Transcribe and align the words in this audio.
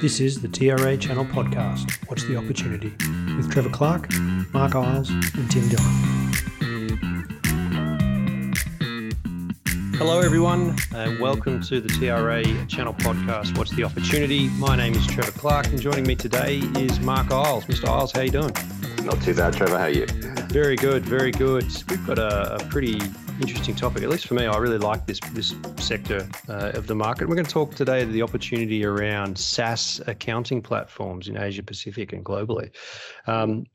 This 0.00 0.20
is 0.20 0.42
the 0.42 0.48
TRA 0.48 0.96
Channel 0.98 1.24
Podcast, 1.24 1.90
What's 2.08 2.24
the 2.24 2.36
Opportunity, 2.36 2.92
with 3.36 3.50
Trevor 3.50 3.70
Clark, 3.70 4.12
Mark 4.52 4.74
Isles, 4.74 5.08
and 5.08 5.50
Tim 5.50 5.68
Dillon. 5.70 6.32
Hello, 9.96 10.20
everyone, 10.20 10.76
and 10.94 11.18
welcome 11.18 11.62
to 11.62 11.80
the 11.80 11.88
TRA 11.88 12.44
Channel 12.66 12.92
Podcast, 12.94 13.56
What's 13.56 13.70
the 13.74 13.84
Opportunity. 13.84 14.48
My 14.50 14.76
name 14.76 14.94
is 14.94 15.06
Trevor 15.06 15.32
Clark, 15.32 15.68
and 15.68 15.80
joining 15.80 16.06
me 16.06 16.14
today 16.14 16.58
is 16.76 17.00
Mark 17.00 17.32
Isles. 17.32 17.64
Mr. 17.64 17.88
Isles, 17.88 18.12
how 18.12 18.20
you 18.20 18.30
doing? 18.30 18.52
Not 19.02 19.22
too 19.22 19.34
bad, 19.34 19.54
Trevor. 19.54 19.78
How 19.78 19.84
are 19.84 19.90
you? 19.90 20.06
Very 20.48 20.76
good, 20.76 21.06
very 21.06 21.30
good. 21.30 21.64
We've 21.88 22.06
got 22.06 22.18
a, 22.18 22.56
a 22.56 22.58
pretty 22.66 23.00
interesting 23.40 23.74
topic. 23.74 24.02
At 24.02 24.08
least 24.08 24.26
for 24.26 24.34
me, 24.34 24.46
I 24.46 24.56
really 24.56 24.78
like 24.78 25.06
this 25.06 25.20
this 25.32 25.54
sector 25.78 26.28
uh, 26.48 26.72
of 26.74 26.86
the 26.86 26.94
market. 26.94 27.28
We're 27.28 27.34
going 27.34 27.46
to 27.46 27.52
talk 27.52 27.74
today 27.74 28.04
the 28.04 28.22
opportunity 28.22 28.84
around 28.84 29.38
SaaS 29.38 30.00
accounting 30.06 30.62
platforms 30.62 31.28
in 31.28 31.36
Asia 31.36 31.62
Pacific 31.62 32.12
and 32.12 32.24
globally. 32.24 32.70
Um, 33.26 33.66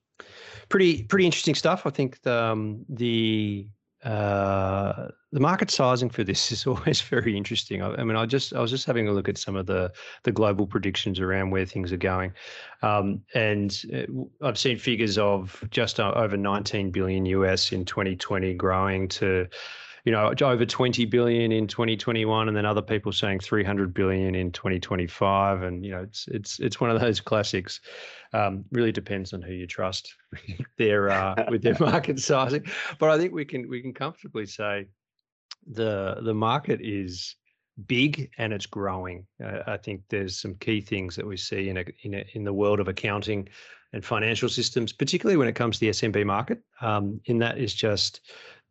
pretty 0.69 1.03
pretty 1.03 1.25
interesting 1.25 1.55
stuff. 1.55 1.85
I 1.85 1.89
think 1.89 2.21
the, 2.21 2.43
um, 2.43 2.85
the 2.89 3.67
uh, 4.03 5.09
the 5.31 5.39
market 5.39 5.69
sizing 5.69 6.09
for 6.09 6.23
this 6.23 6.51
is 6.51 6.65
always 6.67 7.01
very 7.01 7.37
interesting. 7.37 7.81
I, 7.81 7.93
I, 7.95 8.03
mean, 8.03 8.17
I 8.17 8.25
just 8.25 8.53
I 8.53 8.59
was 8.59 8.71
just 8.71 8.85
having 8.85 9.07
a 9.07 9.11
look 9.11 9.29
at 9.29 9.37
some 9.37 9.55
of 9.55 9.65
the 9.67 9.91
the 10.23 10.31
global 10.31 10.65
predictions 10.65 11.19
around 11.19 11.51
where 11.51 11.65
things 11.65 11.91
are 11.91 11.97
going, 11.97 12.33
um, 12.81 13.21
and 13.33 13.81
uh, 13.93 14.45
I've 14.45 14.57
seen 14.57 14.77
figures 14.77 15.17
of 15.17 15.63
just 15.69 15.99
over 15.99 16.35
19 16.35 16.91
billion 16.91 17.25
US 17.27 17.71
in 17.71 17.85
2020, 17.85 18.53
growing 18.55 19.07
to 19.09 19.47
you 20.05 20.11
know 20.11 20.33
over 20.41 20.65
20 20.65 21.05
billion 21.05 21.51
in 21.51 21.67
2021 21.67 22.47
and 22.47 22.57
then 22.57 22.65
other 22.65 22.81
people 22.81 23.11
saying 23.11 23.39
300 23.39 23.93
billion 23.93 24.35
in 24.35 24.51
2025 24.51 25.61
and 25.61 25.85
you 25.85 25.91
know 25.91 26.01
it's 26.01 26.27
it's 26.29 26.59
it's 26.59 26.79
one 26.79 26.89
of 26.89 26.99
those 26.99 27.19
classics. 27.19 27.79
Um, 28.33 28.63
really 28.71 28.93
depends 28.93 29.33
on 29.33 29.41
who 29.41 29.53
you 29.53 29.67
trust 29.67 30.15
their 30.77 31.09
uh, 31.09 31.35
with 31.49 31.61
their 31.61 31.77
market 31.79 32.19
sizing. 32.19 32.65
But 32.99 33.09
i 33.09 33.17
think 33.17 33.33
we 33.33 33.45
can 33.45 33.69
we 33.69 33.81
can 33.81 33.93
comfortably 33.93 34.45
say 34.45 34.87
the 35.71 36.17
the 36.23 36.33
market 36.33 36.79
is 36.81 37.35
big 37.87 38.29
and 38.37 38.53
it's 38.53 38.65
growing. 38.65 39.25
Uh, 39.43 39.59
i 39.67 39.77
think 39.77 40.01
there's 40.09 40.39
some 40.39 40.55
key 40.55 40.81
things 40.81 41.15
that 41.15 41.25
we 41.25 41.37
see 41.37 41.69
in 41.69 41.77
a, 41.77 41.85
in 42.03 42.15
a, 42.15 42.25
in 42.33 42.43
the 42.43 42.53
world 42.53 42.79
of 42.79 42.87
accounting 42.87 43.47
and 43.93 44.05
financial 44.05 44.47
systems 44.47 44.93
particularly 44.93 45.37
when 45.37 45.47
it 45.47 45.55
comes 45.55 45.77
to 45.77 45.85
the 45.85 45.91
smb 45.91 46.25
market. 46.25 46.59
Um, 46.81 47.19
in 47.25 47.37
that 47.39 47.57
is 47.57 47.73
just 47.73 48.21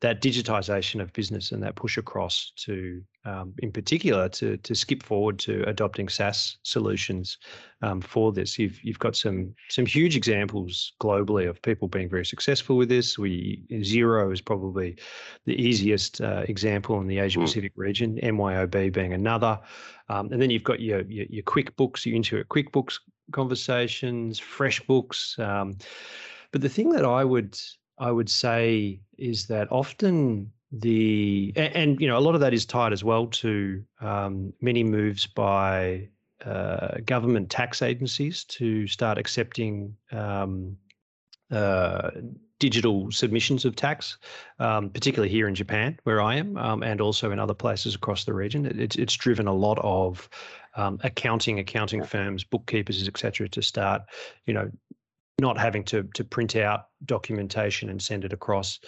that 0.00 0.22
digitization 0.22 1.00
of 1.00 1.12
business 1.12 1.52
and 1.52 1.62
that 1.62 1.76
push 1.76 1.98
across 1.98 2.52
to, 2.56 3.02
um, 3.26 3.52
in 3.58 3.70
particular, 3.70 4.28
to 4.30 4.56
to 4.58 4.74
skip 4.74 5.02
forward 5.02 5.38
to 5.40 5.62
adopting 5.68 6.08
SaaS 6.08 6.56
solutions 6.62 7.36
um, 7.82 8.00
for 8.00 8.32
this. 8.32 8.58
You've 8.58 8.82
you've 8.82 8.98
got 8.98 9.14
some 9.14 9.54
some 9.68 9.84
huge 9.84 10.16
examples 10.16 10.94
globally 11.00 11.48
of 11.48 11.60
people 11.60 11.86
being 11.86 12.08
very 12.08 12.24
successful 12.24 12.76
with 12.76 12.88
this. 12.88 13.18
We 13.18 13.62
Xero 13.70 14.32
is 14.32 14.40
probably 14.40 14.96
the 15.44 15.60
easiest 15.60 16.20
uh, 16.20 16.44
example 16.48 16.98
in 17.00 17.06
the 17.06 17.18
Asia 17.18 17.38
hmm. 17.38 17.44
Pacific 17.44 17.72
region. 17.76 18.18
MYOB 18.22 18.92
being 18.92 19.12
another, 19.12 19.60
um, 20.08 20.32
and 20.32 20.40
then 20.40 20.50
you've 20.50 20.64
got 20.64 20.80
your 20.80 21.02
your, 21.02 21.26
your 21.28 21.44
QuickBooks, 21.44 22.06
your 22.06 22.18
Intuit 22.18 22.44
QuickBooks 22.46 22.98
conversations, 23.32 24.40
FreshBooks. 24.40 25.38
Um, 25.38 25.76
but 26.52 26.62
the 26.62 26.68
thing 26.68 26.90
that 26.90 27.04
I 27.04 27.24
would 27.24 27.56
I 28.00 28.10
would 28.10 28.28
say 28.28 29.00
is 29.18 29.46
that 29.46 29.70
often 29.70 30.50
the 30.72 31.52
and, 31.56 31.74
and, 31.74 32.00
you 32.00 32.08
know 32.08 32.16
a 32.16 32.20
lot 32.20 32.34
of 32.34 32.40
that 32.40 32.54
is 32.54 32.64
tied 32.64 32.92
as 32.92 33.04
well 33.04 33.26
to 33.26 33.82
um, 34.00 34.52
many 34.60 34.82
moves 34.82 35.26
by 35.26 36.08
uh, 36.44 36.98
government 37.04 37.50
tax 37.50 37.82
agencies 37.82 38.44
to 38.44 38.86
start 38.86 39.18
accepting 39.18 39.94
um, 40.12 40.76
uh, 41.50 42.10
digital 42.58 43.10
submissions 43.10 43.64
of 43.64 43.74
tax, 43.74 44.18
um, 44.58 44.90
particularly 44.90 45.30
here 45.30 45.48
in 45.48 45.54
Japan, 45.54 45.98
where 46.04 46.20
I 46.20 46.36
am, 46.36 46.56
um, 46.56 46.82
and 46.82 47.00
also 47.00 47.32
in 47.32 47.38
other 47.38 47.54
places 47.54 47.94
across 47.94 48.24
the 48.24 48.34
region. 48.34 48.66
It, 48.66 48.78
it's, 48.78 48.96
it's 48.96 49.14
driven 49.14 49.48
a 49.48 49.52
lot 49.52 49.78
of 49.82 50.28
um, 50.76 51.00
accounting, 51.02 51.58
accounting 51.58 52.04
firms, 52.04 52.44
bookkeepers, 52.44 53.06
etc., 53.08 53.48
to 53.48 53.62
start, 53.62 54.02
you 54.46 54.54
know, 54.54 54.70
not 55.40 55.58
having 55.58 55.84
to 55.84 56.04
to 56.14 56.24
print 56.24 56.56
out 56.56 56.88
documentation 57.04 57.88
and 57.88 58.00
send 58.00 58.24
it 58.24 58.32
across 58.32 58.78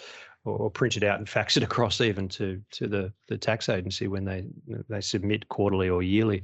or, 0.45 0.57
or 0.57 0.71
print 0.71 0.97
it 0.97 1.03
out 1.03 1.19
and 1.19 1.27
fax 1.27 1.57
it 1.57 1.63
across 1.69 2.01
even 2.01 2.27
to 2.29 2.61
to 2.71 2.87
the 2.87 3.11
the 3.27 3.37
tax 3.37 3.69
agency 3.69 4.07
when 4.07 4.25
they 4.25 4.45
they 4.89 5.01
submit 5.01 5.47
quarterly 5.49 5.89
or 5.89 6.03
yearly 6.03 6.43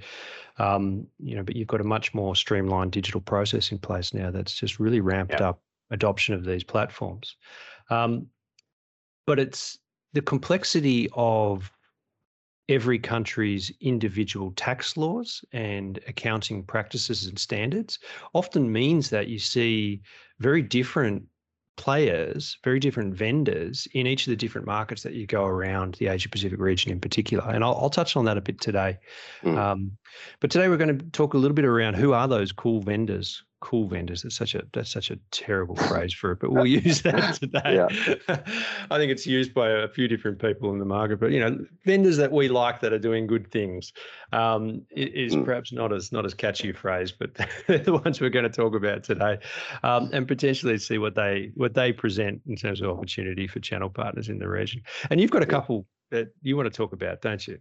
um, 0.57 1.05
you 1.19 1.35
know 1.35 1.43
but 1.43 1.55
you've 1.55 1.67
got 1.67 1.81
a 1.81 1.85
much 1.85 2.13
more 2.13 2.35
streamlined 2.35 2.91
digital 2.91 3.21
process 3.21 3.71
in 3.71 3.77
place 3.77 4.13
now 4.13 4.31
that's 4.31 4.53
just 4.53 4.79
really 4.79 5.01
ramped 5.01 5.39
yeah. 5.39 5.49
up 5.49 5.61
adoption 5.91 6.33
of 6.33 6.45
these 6.45 6.63
platforms 6.63 7.35
um, 7.89 8.27
but 9.25 9.39
it's 9.39 9.79
the 10.13 10.21
complexity 10.21 11.07
of 11.13 11.71
every 12.69 12.99
country's 12.99 13.71
individual 13.81 14.51
tax 14.55 14.95
laws 14.95 15.43
and 15.51 15.99
accounting 16.07 16.63
practices 16.63 17.25
and 17.25 17.37
standards 17.37 17.99
often 18.33 18.71
means 18.71 19.09
that 19.09 19.27
you 19.27 19.39
see 19.39 20.01
very 20.39 20.61
different 20.61 21.23
players, 21.75 22.57
very 22.63 22.79
different 22.79 23.15
vendors 23.15 23.87
in 23.93 24.05
each 24.05 24.27
of 24.27 24.31
the 24.31 24.35
different 24.35 24.67
markets 24.67 25.01
that 25.01 25.13
you 25.13 25.25
go 25.25 25.45
around 25.45 25.95
the 25.95 26.07
Asia 26.07 26.29
Pacific 26.29 26.59
region 26.59 26.91
in 26.91 26.99
particular. 26.99 27.49
And 27.49 27.63
I'll, 27.63 27.75
I'll 27.75 27.89
touch 27.89 28.15
on 28.15 28.25
that 28.25 28.37
a 28.37 28.41
bit 28.41 28.61
today. 28.61 28.99
Mm. 29.43 29.57
Um, 29.57 29.97
but 30.41 30.51
today 30.51 30.67
we're 30.67 30.77
going 30.77 30.97
to 30.97 31.05
talk 31.11 31.33
a 31.33 31.37
little 31.37 31.55
bit 31.55 31.65
around 31.65 31.95
who 31.95 32.13
are 32.13 32.27
those 32.27 32.51
cool 32.51 32.81
vendors 32.81 33.43
cool 33.61 33.87
vendors. 33.87 34.23
That's 34.23 34.35
such 34.35 34.55
a 34.55 34.63
that's 34.73 34.91
such 34.91 35.11
a 35.11 35.17
terrible 35.31 35.75
phrase 35.87 36.13
for 36.13 36.31
it, 36.31 36.39
but 36.39 36.51
we'll 36.51 36.65
use 36.65 37.01
that 37.03 37.33
today. 37.39 37.85
I 38.29 38.97
think 38.97 39.11
it's 39.11 39.25
used 39.27 39.53
by 39.53 39.69
a 39.69 39.87
few 39.87 40.07
different 40.07 40.39
people 40.39 40.71
in 40.71 40.79
the 40.79 40.85
market, 40.85 41.19
but 41.19 41.31
you 41.31 41.39
know, 41.39 41.65
vendors 41.85 42.17
that 42.17 42.31
we 42.31 42.47
like 42.47 42.81
that 42.81 42.93
are 42.93 42.99
doing 42.99 43.27
good 43.27 43.51
things 43.51 43.93
um, 44.31 44.83
is 44.91 45.35
mm. 45.35 45.45
perhaps 45.45 45.71
not 45.71 45.93
as 45.93 46.11
not 46.11 46.25
as 46.25 46.33
catchy 46.33 46.69
a 46.69 46.73
phrase, 46.73 47.11
but 47.11 47.33
they're 47.67 47.79
the 47.79 47.93
ones 47.93 48.21
we're 48.21 48.29
going 48.29 48.43
to 48.43 48.49
talk 48.49 48.75
about 48.75 49.03
today, 49.03 49.37
um, 49.83 50.09
and 50.13 50.27
potentially 50.27 50.77
see 50.77 50.97
what 50.97 51.15
they 51.15 51.51
what 51.55 51.73
they 51.73 51.91
present 51.91 52.41
in 52.47 52.55
terms 52.55 52.81
of 52.81 52.89
opportunity 52.89 53.47
for 53.47 53.59
channel 53.59 53.89
partners 53.89 54.29
in 54.29 54.39
the 54.39 54.47
region. 54.47 54.81
And 55.09 55.19
you've 55.19 55.31
got 55.31 55.43
a 55.43 55.47
couple 55.47 55.85
that 56.11 56.29
you 56.41 56.57
want 56.57 56.71
to 56.71 56.75
talk 56.75 56.93
about, 56.93 57.21
don't 57.21 57.45
you? 57.47 57.59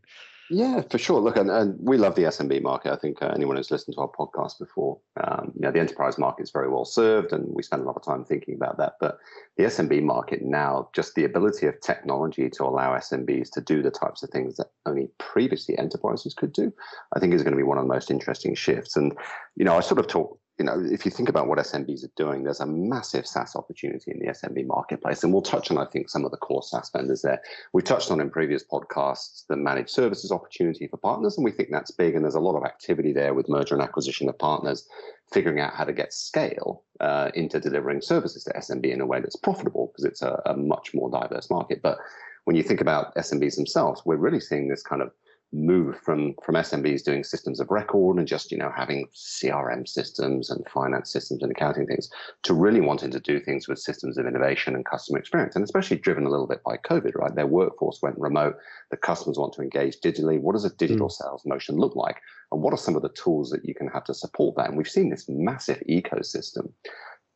Yeah, 0.51 0.81
for 0.91 0.97
sure. 0.97 1.21
Look, 1.21 1.37
and, 1.37 1.51
and 1.51 1.79
we 1.79 1.99
love 1.99 2.15
the 2.15 2.23
SMB 2.23 2.63
market. 2.63 2.93
I 2.93 2.97
think 2.97 3.21
uh, 3.21 3.33
anyone 3.35 3.57
who's 3.57 3.71
listened 3.71 3.97
to 3.97 4.01
our 4.01 4.09
podcast 4.09 4.59
before, 4.59 4.99
um, 5.23 5.53
you 5.55 5.61
know, 5.61 5.71
the 5.71 5.79
enterprise 5.79 6.17
market 6.17 6.45
is 6.45 6.51
very 6.51 6.71
well 6.71 6.87
served, 6.87 7.33
and 7.35 7.47
we 7.55 7.63
spend 7.63 7.83
a 7.83 7.85
lot 7.85 7.97
of 7.97 8.05
time 8.05 8.25
thinking 8.25 8.55
about 8.55 8.79
that. 8.79 8.95
But 8.99 9.19
the 9.59 9.65
SMB 9.65 10.03
market 10.05 10.41
now, 10.41 10.89
just 10.95 11.15
the 11.15 11.25
ability 11.25 11.67
of 11.67 11.79
technology 11.83 12.49
to 12.49 12.65
allow 12.65 12.97
SMBs 12.97 13.51
to 13.53 13.61
do 13.61 13.83
the 13.83 13.91
types 13.91 14.23
of 14.23 14.31
things 14.31 14.57
that 14.57 14.69
only 14.87 15.11
previously 15.19 15.77
enterprises 15.77 16.33
could 16.33 16.55
do, 16.55 16.73
I 17.15 17.21
think 17.21 17.35
is 17.35 17.43
going 17.43 17.53
to 17.53 17.59
be 17.59 17.63
one 17.63 17.77
of 17.77 17.85
the 17.85 17.93
most 17.93 18.11
interesting 18.11 18.55
shifts. 18.55 18.97
And 18.97 19.13
you 19.57 19.67
know, 19.67 19.77
I 19.77 19.81
sort 19.81 20.01
of 20.01 20.07
talk 20.07 20.39
you 20.59 20.65
know, 20.65 20.85
if 20.91 21.05
you 21.05 21.13
think 21.13 21.29
about 21.29 21.47
what 21.47 21.59
SMBs 21.59 22.05
are 22.05 22.11
doing, 22.17 22.43
there's 22.43 22.59
a 22.61 22.67
massive 22.67 23.27
SaaS 23.29 23.55
opportunity 23.55 24.11
in 24.11 24.19
the 24.19 24.27
SMB 24.27 24.67
marketplace. 24.67 25.23
And 25.23 25.33
we'll 25.33 25.43
touch 25.43 25.71
on, 25.71 25.79
I 25.79 25.85
think, 25.85 26.11
some 26.11 26.25
of 26.25 26.33
the 26.33 26.37
core 26.37 26.65
SaaS 26.65 26.91
vendors 26.91 27.23
there. 27.23 27.41
We 27.73 27.81
touched 27.81 28.11
on 28.11 28.21
in 28.21 28.29
previous 28.29 28.65
podcasts 28.65 29.47
the 29.47 29.57
managed 29.57 29.91
services 29.91 30.33
opportunity 30.33 30.89
for 30.89 30.97
partners, 30.97 31.37
and 31.37 31.45
we 31.45 31.53
think 31.53 31.69
that's 31.71 31.93
big. 31.93 32.17
And 32.17 32.25
there's 32.25 32.35
a 32.35 32.41
lot 32.41 32.57
of 32.57 32.65
activity 32.65 33.13
there 33.13 33.35
with 33.35 33.49
merger 33.49 33.75
and 33.75 33.83
acquisition 33.83 34.29
of 34.29 34.37
partners, 34.37 34.89
figuring 35.33 35.61
out 35.61 35.75
how 35.75 35.85
to 35.85 35.93
get 35.93 36.13
scale 36.13 36.83
uh, 36.99 37.31
into 37.35 37.61
delivering 37.61 38.03
services 38.03 38.43
to 38.45 38.53
SMB 38.55 38.93
in 38.93 39.01
a 39.01 39.07
way 39.07 39.21
that's 39.21 39.37
profitable 39.37 39.93
because 39.93 40.05
it's 40.05 40.23
a, 40.23 40.43
a 40.47 40.57
much 40.57 40.93
more 40.93 41.09
diverse 41.09 41.49
market. 41.51 41.83
But 41.83 41.99
when 42.47 42.57
you 42.57 42.65
think 42.65 42.81
about 42.81 43.15
SMBs 43.15 43.55
themselves, 43.55 44.03
we're 44.05 44.17
really 44.17 44.41
seeing 44.41 44.67
this 44.67 44.83
kind 44.83 45.03
of 45.03 45.13
move 45.53 45.99
from 46.01 46.35
from 46.45 46.57
SMBs 46.57 47.03
doing 47.03 47.25
systems 47.25 47.59
of 47.59 47.71
record 47.71 48.19
and 48.19 48.29
just 48.29 48.53
you 48.53 48.59
know 48.59 48.71
having 48.77 49.07
CRM 49.15 49.89
systems 49.89 50.51
and 50.51 50.67
finance 50.69 51.11
systems 51.11 51.43
and 51.43 51.51
accounting 51.51 51.87
things 51.87 52.11
to 52.43 52.53
really 52.53 52.81
wanting 52.81 53.11
to 53.11 53.21
do 53.21 53.41
things 53.41 53.67
with 53.67 53.79
systems 53.79 54.19
of 54.19 54.27
innovation 54.27 54.75
and 54.75 54.85
customer 54.85 55.19
experience. 55.19 55.55
And 55.55 55.65
especially 55.65 55.97
driven 55.97 56.27
a 56.27 56.31
little 56.31 56.47
bit 56.47 56.63
by 56.65 56.77
COVID 56.77 57.15
right? 57.15 57.35
Their 57.35 57.47
workforce 57.47 58.01
went 58.03 58.19
remote. 58.19 58.57
The 58.91 58.97
customers 58.97 59.39
want 59.39 59.55
to 59.55 59.63
engage 59.63 60.01
digitally. 60.01 60.41
What 60.41 60.53
does 60.53 60.65
a 60.65 60.75
digital 60.77 61.09
mm. 61.09 61.13
sales 61.13 61.43
motion 61.47 61.77
look 61.77 61.97
like? 61.97 62.21
And 62.53 62.63
what 62.63 62.73
are 62.73 62.79
some 62.79 62.97
of 62.97 63.03
the 63.03 63.11
tools 63.11 63.51
that 63.51 63.65
you 63.65 63.75
can 63.75 63.89
have 63.89 64.05
to 64.05 64.15
support 64.15 64.57
that? 64.57 64.69
And 64.69 64.77
we've 64.77 64.89
seen 64.89 65.11
this 65.11 65.29
massive 65.29 65.83
ecosystem 65.89 66.71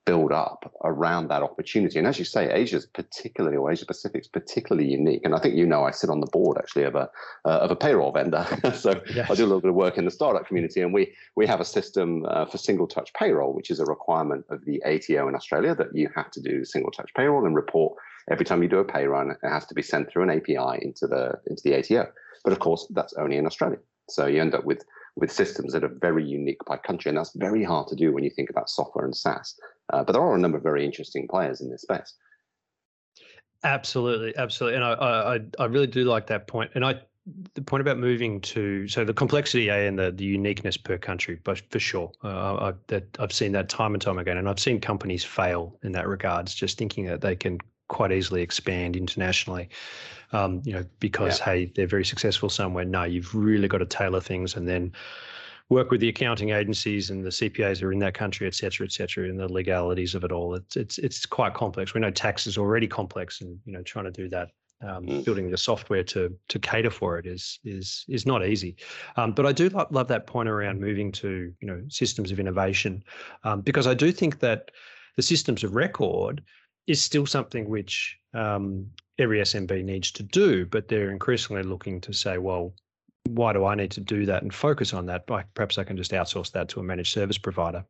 build 0.05 0.33
up 0.33 0.73
around 0.85 1.29
that 1.29 1.43
opportunity. 1.43 1.99
And 1.99 2.09
as 2.09 2.19
you 2.19 2.25
say, 2.25 2.53
Asia's 2.53 2.87
particularly, 2.87 3.57
or 3.57 3.71
Asia 3.71 3.87
Pacific's 3.87 4.27
particularly 4.27 4.89
unique. 4.89 5.21
And 5.25 5.35
I 5.35 5.39
think 5.39 5.55
you 5.55 5.67
know, 5.67 5.85
I 5.85 5.91
sit 5.91 6.11
on 6.11 6.21
the 6.21 6.27
board 6.27 6.59
actually 6.59 6.85
of 6.85 6.95
a 6.95 7.09
uh, 7.45 7.59
of 7.59 7.71
a 7.71 7.77
payroll 7.77 8.13
vendor. 8.13 8.47
so 8.75 9.01
yes. 9.15 9.31
I 9.31 9.35
do 9.35 9.45
a 9.45 9.47
little 9.47 9.61
bit 9.61 9.71
of 9.71 9.77
work 9.77 9.99
in 9.99 10.05
the 10.05 10.11
startup 10.11 10.47
community, 10.47 10.81
and 10.81 10.93
we 10.93 11.13
we 11.37 11.47
have 11.47 11.61
a 11.61 11.65
system 11.65 12.25
uh, 12.27 12.47
for 12.47 12.59
single 12.59 12.87
touch 12.87 13.13
payroll, 13.15 13.53
which 13.53 13.71
is 13.71 13.79
a 13.79 13.85
requirement 13.85 14.45
of 14.51 14.65
the 14.65 14.83
ATO 14.85 15.29
in 15.29 15.35
Australia 15.35 15.75
that 15.75 15.95
you 15.95 16.09
have 16.15 16.31
to 16.33 16.41
do 16.41 16.65
single 16.65 16.91
touch 16.91 17.11
payroll 17.17 17.47
and 17.47 17.55
report 17.55 17.97
every 18.31 18.45
time 18.45 18.63
you 18.63 18.69
do 18.69 18.79
a 18.79 18.85
pay 18.85 19.07
run. 19.07 19.31
It 19.31 19.39
has 19.43 19.67
to 19.67 19.75
be 19.75 19.83
sent 19.83 20.11
through 20.11 20.25
an 20.25 20.31
API 20.31 20.85
into 20.85 21.07
the 21.07 21.35
into 21.47 21.63
the 21.65 21.79
ATO. 21.79 22.11
But 22.45 22.53
of 22.53 22.59
course, 22.59 22.87
that's 22.91 23.15
only 23.15 23.37
in 23.37 23.47
Australia. 23.47 23.79
So 24.09 24.27
you 24.27 24.41
end 24.41 24.55
up 24.55 24.65
with 24.65 24.85
with 25.17 25.31
systems 25.31 25.73
that 25.73 25.85
are 25.85 25.95
very 26.01 26.25
unique 26.25 26.65
by 26.67 26.77
country. 26.77 27.11
And 27.11 27.19
that's 27.19 27.37
very 27.37 27.63
hard 27.63 27.89
to 27.89 27.97
do 27.97 28.13
when 28.13 28.25
you 28.25 28.31
think 28.31 28.51
about 28.51 28.71
software 28.71 29.05
and 29.05 29.17
SaaS. 29.17 29.59
Uh, 29.93 30.03
but 30.03 30.13
there 30.13 30.23
are 30.23 30.35
a 30.35 30.39
number 30.39 30.57
of 30.57 30.63
very 30.63 30.85
interesting 30.85 31.29
players 31.29 31.61
in 31.61 31.71
this 31.71 31.83
space. 31.83 32.15
Absolutely, 33.65 34.37
absolutely, 34.37 34.77
and 34.77 34.85
I, 34.85 34.93
I 34.93 35.41
I 35.59 35.67
really 35.67 35.87
do 35.87 36.05
like 36.05 36.27
that 36.27 36.49
point. 36.49 36.73
And 36.75 36.85
I 36.85 37.01
the 37.55 37.63
point 37.63 37.81
about 37.81 37.99
moving 37.99 38.41
to 38.41 38.89
so 38.89 39.05
the 39.05 39.15
complexity 39.15 39.69
a 39.69 39.87
and 39.87 39.99
the, 39.99 40.11
the 40.11 40.25
uniqueness 40.25 40.77
per 40.77 40.99
country 40.99 41.39
but 41.45 41.63
for 41.71 41.79
sure 41.79 42.11
uh, 42.25 42.57
I, 42.57 42.73
that 42.89 43.05
i've 43.21 43.33
seen 43.33 43.53
that 43.53 43.69
time 43.69 43.95
and 43.95 44.03
time 44.03 44.19
again 44.19 44.39
and 44.39 44.49
i've 44.49 44.59
seen 44.59 44.81
companies 44.81 45.23
fail 45.23 45.79
in 45.83 45.93
that 45.93 46.09
regards 46.09 46.53
just 46.53 46.79
thinking 46.79 47.07
that 47.07 47.21
they 47.21 47.37
can 47.37 47.59
quite 47.89 48.11
easily 48.11 48.43
expand 48.43 48.97
internationally 48.97 49.69
um, 50.33 50.63
you 50.65 50.73
know 50.73 50.85
because 50.99 51.39
yeah. 51.39 51.45
hey 51.45 51.73
they're 51.77 51.87
very 51.87 52.05
successful 52.05 52.49
somewhere 52.49 52.85
no 52.85 53.05
you've 53.05 53.35
really 53.35 53.69
got 53.69 53.79
to 53.79 53.87
tailor 53.87 54.21
things 54.21 54.57
and 54.57 54.67
then 54.67 54.93
work 55.73 55.91
with 55.91 56.01
the 56.01 56.09
accounting 56.09 56.51
agencies 56.51 57.11
and 57.11 57.25
the 57.25 57.31
CPAs 57.31 57.83
are 57.83 57.93
in 57.93 57.99
that 58.01 58.15
country, 58.15 58.47
et 58.47 58.55
cetera, 58.55 58.87
et 58.87 58.93
cetera, 58.93 59.29
and 59.29 59.41
the 59.41 59.51
legalities 59.51 60.15
of 60.15 60.23
it 60.23 60.31
all. 60.31 60.55
It's 60.55 60.77
it's 60.77 60.99
it's 60.99 61.27
quite 61.27 61.55
complex. 61.55 61.95
We 61.95 62.01
know 62.01 62.11
tax 62.11 62.47
is 62.47 62.59
already 62.59 62.87
complex, 62.87 63.41
and 63.41 63.59
you 63.65 63.73
know 63.73 63.83
trying 63.83 64.05
to 64.05 64.11
do 64.11 64.29
that 64.29 64.49
um, 64.83 65.07
mm. 65.07 65.25
building 65.25 65.51
the 65.51 65.57
software 65.57 66.05
to 66.05 66.37
to 66.49 66.59
cater 66.59 66.91
for 66.91 67.19
it 67.19 67.27
is 67.27 67.59
is 67.65 68.05
is 68.09 68.27
not 68.27 68.47
easy. 68.47 68.77
Um, 69.17 69.33
but 69.33 69.47
I 69.47 69.53
do 69.53 69.69
love, 69.71 69.91
love, 69.91 70.09
that 70.09 70.27
point 70.27 70.49
around 70.49 70.81
moving 70.81 71.11
to 71.13 71.53
you 71.61 71.67
know 71.67 71.83
systems 71.89 72.31
of 72.31 72.39
innovation 72.39 73.03
um, 73.45 73.63
because 73.63 73.87
I 73.87 73.95
do 73.95 74.13
think 74.13 74.41
that 74.41 74.71
the 75.17 75.23
systems 75.23 75.65
of 75.65 75.75
record 75.75 76.43
is 76.87 77.03
still 77.03 77.27
something 77.27 77.69
which 77.69 78.19
um, 78.35 78.87
every 79.19 79.41
SMB 79.41 79.85
needs 79.85 80.11
to 80.13 80.23
do, 80.23 80.67
but 80.67 80.89
they're 80.89 81.11
increasingly 81.11 81.63
looking 81.63 82.01
to 82.01 82.13
say, 82.13 82.39
well, 82.39 82.75
why 83.29 83.53
do 83.53 83.65
I 83.65 83.75
need 83.75 83.91
to 83.93 84.01
do 84.01 84.27
that 84.27 84.43
and 84.43 84.53
focus 84.53 84.93
on 84.93 85.07
that? 85.07 85.27
Perhaps 85.27 85.79
I 85.79 85.85
can 85.85 85.97
just 85.97 86.13
outsource 86.13 86.53
that 86.53 86.69
to 86.71 86.81
a 86.81 86.83
managed 86.83 87.13
service 87.13 87.39
provider. 87.39 87.85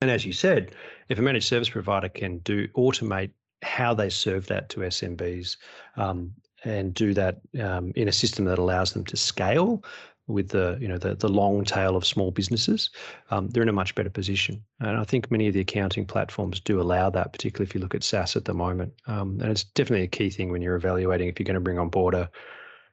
And 0.00 0.10
as 0.10 0.24
you 0.24 0.32
said, 0.32 0.74
if 1.08 1.18
a 1.18 1.22
managed 1.22 1.48
service 1.48 1.68
provider 1.68 2.08
can 2.08 2.38
do 2.38 2.68
automate 2.68 3.30
how 3.62 3.94
they 3.94 4.08
serve 4.08 4.46
that 4.46 4.68
to 4.70 4.80
SMBs 4.80 5.56
um, 5.96 6.32
and 6.64 6.94
do 6.94 7.14
that 7.14 7.40
um, 7.60 7.92
in 7.96 8.06
a 8.06 8.12
system 8.12 8.44
that 8.44 8.58
allows 8.58 8.92
them 8.92 9.04
to 9.06 9.16
scale 9.16 9.82
with 10.28 10.50
the 10.50 10.76
you 10.78 10.86
know 10.86 10.98
the, 10.98 11.14
the 11.14 11.28
long 11.28 11.64
tail 11.64 11.96
of 11.96 12.06
small 12.06 12.30
businesses, 12.30 12.90
um, 13.30 13.48
they're 13.48 13.62
in 13.62 13.68
a 13.68 13.72
much 13.72 13.94
better 13.94 14.10
position. 14.10 14.62
And 14.78 14.98
I 14.98 15.04
think 15.04 15.30
many 15.30 15.48
of 15.48 15.54
the 15.54 15.60
accounting 15.60 16.04
platforms 16.04 16.60
do 16.60 16.80
allow 16.80 17.08
that, 17.10 17.32
particularly 17.32 17.66
if 17.66 17.74
you 17.74 17.80
look 17.80 17.94
at 17.94 18.04
SaaS 18.04 18.36
at 18.36 18.44
the 18.44 18.52
moment. 18.52 18.92
Um, 19.06 19.40
and 19.40 19.50
it's 19.50 19.64
definitely 19.64 20.04
a 20.04 20.08
key 20.08 20.28
thing 20.28 20.50
when 20.52 20.60
you're 20.60 20.76
evaluating 20.76 21.28
if 21.28 21.40
you're 21.40 21.46
going 21.46 21.54
to 21.54 21.60
bring 21.60 21.78
on 21.78 21.88
board 21.88 22.14
a 22.14 22.30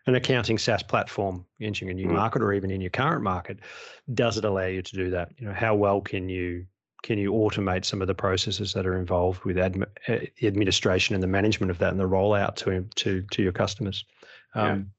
an 0.08 0.16
accounting 0.16 0.58
SaaS 0.58 0.84
platform 0.84 1.46
entering 1.60 1.90
a 1.90 1.94
new 1.94 2.08
mm. 2.08 2.14
market 2.14 2.42
or 2.42 2.54
even 2.54 2.70
in 2.72 2.82
your 2.82 2.92
current 2.92 3.24
market. 3.24 3.60
Does 4.14 4.38
it 4.38 4.46
allow 4.46 4.66
you 4.66 4.82
to 4.82 4.96
do 4.96 5.10
that? 5.10 5.32
You 5.38 5.48
know, 5.48 5.54
how 5.54 5.76
well 5.76 6.02
can 6.02 6.30
you 6.30 6.66
can 7.04 7.20
you 7.20 7.34
automate 7.34 7.86
some 7.86 8.02
of 8.02 8.08
the 8.08 8.16
processes 8.16 8.74
that 8.74 8.88
are 8.88 8.98
involved 8.98 9.44
with 9.44 9.58
admi- 9.58 9.84
uh, 10.08 10.26
the 10.40 10.48
administration 10.48 11.14
and 11.14 11.22
the 11.22 11.28
management 11.28 11.70
of 11.70 11.78
that 11.80 11.92
and 11.92 12.00
the 12.00 12.08
rollout 12.08 12.56
to 12.56 12.88
to 12.96 13.22
to 13.32 13.42
your 13.42 13.52
customers? 13.52 14.06
Um, 14.54 14.92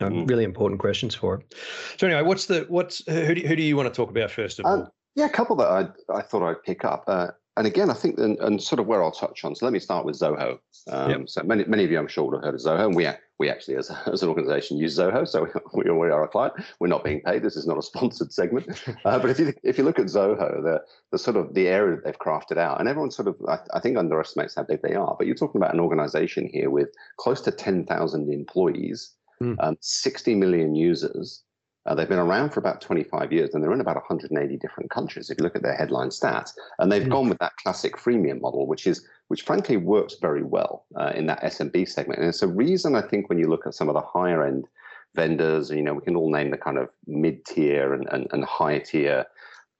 yeah. 0.00 0.06
um, 0.08 0.26
really 0.26 0.44
important 0.44 0.80
questions 0.80 1.14
for 1.14 1.36
it. 1.36 1.54
So 1.98 2.06
anyway, 2.06 2.22
what's 2.22 2.46
the 2.46 2.66
what's 2.68 3.04
who 3.06 3.34
do, 3.34 3.46
who 3.46 3.56
do 3.56 3.62
you 3.62 3.76
want 3.76 3.92
to 3.92 3.94
talk 3.94 4.10
about 4.10 4.30
first 4.30 4.58
of 4.58 4.66
um, 4.66 4.80
all? 4.80 4.94
Yeah, 5.14 5.26
a 5.26 5.30
couple 5.30 5.56
that 5.56 5.68
I 5.68 5.88
I 6.12 6.22
thought 6.22 6.48
I'd 6.48 6.62
pick 6.62 6.84
up. 6.84 7.04
Uh, 7.06 7.28
and 7.56 7.66
again, 7.66 7.90
I 7.90 7.94
think, 7.94 8.18
and, 8.18 8.38
and, 8.38 8.62
sort 8.62 8.78
of 8.78 8.86
where 8.86 9.02
I'll 9.02 9.10
touch 9.10 9.44
on. 9.44 9.54
So 9.54 9.66
let 9.66 9.72
me 9.72 9.80
start 9.80 10.06
with 10.06 10.18
Zoho. 10.18 10.58
Um, 10.88 11.10
yep. 11.10 11.28
So 11.28 11.42
many, 11.42 11.64
many 11.64 11.84
of 11.84 11.90
you, 11.90 11.98
I'm 11.98 12.06
sure, 12.06 12.24
would 12.24 12.34
have 12.36 12.44
heard 12.44 12.54
of 12.54 12.60
Zoho, 12.60 12.86
and 12.86 12.96
we 12.96 13.04
we 13.40 13.48
actually, 13.48 13.76
as, 13.76 13.90
as 14.06 14.22
an 14.22 14.28
organisation, 14.28 14.76
use 14.76 14.96
Zoho. 14.96 15.26
So 15.26 15.48
we, 15.74 15.90
we 15.90 16.10
are 16.10 16.22
a 16.22 16.28
client. 16.28 16.54
We're 16.78 16.88
not 16.88 17.02
being 17.02 17.22
paid. 17.22 17.42
This 17.42 17.56
is 17.56 17.66
not 17.66 17.78
a 17.78 17.82
sponsored 17.90 18.32
segment. 18.32 18.80
Uh, 19.04 19.18
but 19.18 19.30
if 19.30 19.40
you 19.40 19.52
if 19.64 19.78
you 19.78 19.82
look 19.82 19.98
at 19.98 20.06
Zoho, 20.06 20.62
the 20.62 20.80
the 21.10 21.18
sort 21.18 21.36
of 21.36 21.54
the 21.54 21.66
area 21.66 21.96
that 21.96 22.04
they've 22.04 22.18
crafted 22.18 22.58
out, 22.58 22.78
and 22.78 22.88
everyone 22.88 23.10
sort 23.10 23.26
of 23.26 23.36
I, 23.48 23.58
I 23.74 23.80
think 23.80 23.96
underestimates 23.96 24.54
how 24.54 24.62
big 24.62 24.82
they 24.82 24.94
are. 24.94 25.16
But 25.18 25.26
you're 25.26 25.34
talking 25.34 25.60
about 25.60 25.74
an 25.74 25.80
organisation 25.80 26.48
here 26.52 26.70
with 26.70 26.90
close 27.16 27.40
to 27.42 27.50
10,000 27.50 28.32
employees, 28.32 29.14
mm. 29.42 29.56
um, 29.58 29.76
60 29.80 30.34
million 30.36 30.76
users. 30.76 31.42
Uh, 31.86 31.94
they've 31.94 32.08
been 32.08 32.18
around 32.18 32.50
for 32.50 32.60
about 32.60 32.80
25 32.80 33.32
years 33.32 33.54
and 33.54 33.62
they're 33.62 33.72
in 33.72 33.80
about 33.80 33.96
180 33.96 34.56
different 34.58 34.90
countries 34.90 35.30
if 35.30 35.38
you 35.38 35.44
look 35.44 35.56
at 35.56 35.62
their 35.62 35.74
headline 35.74 36.08
stats. 36.08 36.52
And 36.78 36.92
they've 36.92 37.06
mm. 37.06 37.10
gone 37.10 37.28
with 37.28 37.38
that 37.38 37.56
classic 37.56 37.96
freemium 37.96 38.40
model, 38.40 38.66
which 38.66 38.86
is 38.86 39.06
which 39.28 39.42
frankly 39.42 39.76
works 39.76 40.16
very 40.20 40.42
well 40.42 40.84
uh, 40.96 41.12
in 41.14 41.26
that 41.26 41.42
SMB 41.42 41.88
segment. 41.88 42.20
And 42.20 42.28
it's 42.28 42.42
a 42.42 42.48
reason 42.48 42.96
I 42.96 43.02
think 43.02 43.28
when 43.28 43.38
you 43.38 43.48
look 43.48 43.66
at 43.66 43.74
some 43.74 43.88
of 43.88 43.94
the 43.94 44.00
higher 44.00 44.44
end 44.44 44.66
vendors, 45.14 45.70
you 45.70 45.82
know, 45.82 45.94
we 45.94 46.02
can 46.02 46.16
all 46.16 46.30
name 46.30 46.50
the 46.50 46.58
kind 46.58 46.78
of 46.78 46.88
mid 47.06 47.44
tier 47.46 47.94
and, 47.94 48.08
and, 48.10 48.26
and 48.32 48.44
high 48.44 48.78
tier 48.80 49.24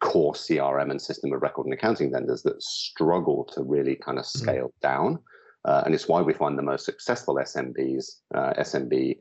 core 0.01 0.33
CRM 0.33 0.91
and 0.91 1.03
system 1.03 1.33
of 1.33 1.43
record 1.43 1.67
and 1.67 1.75
accounting 1.75 2.11
vendors 2.11 2.43
that 2.43 2.63
struggle 2.63 3.45
to 3.53 3.63
really 3.63 3.97
kind 3.97 4.19
of 4.19 4.25
mm. 4.25 4.39
scale 4.39 4.69
mm. 4.69 4.81
down. 4.81 5.19
Uh, 5.67 5.83
and 5.85 5.95
it's 5.95 6.09
why 6.09 6.23
we 6.23 6.33
find 6.33 6.57
the 6.57 6.63
most 6.63 6.87
successful 6.87 7.35
SMBs, 7.35 8.21
uh, 8.35 8.55
SMB 8.55 9.19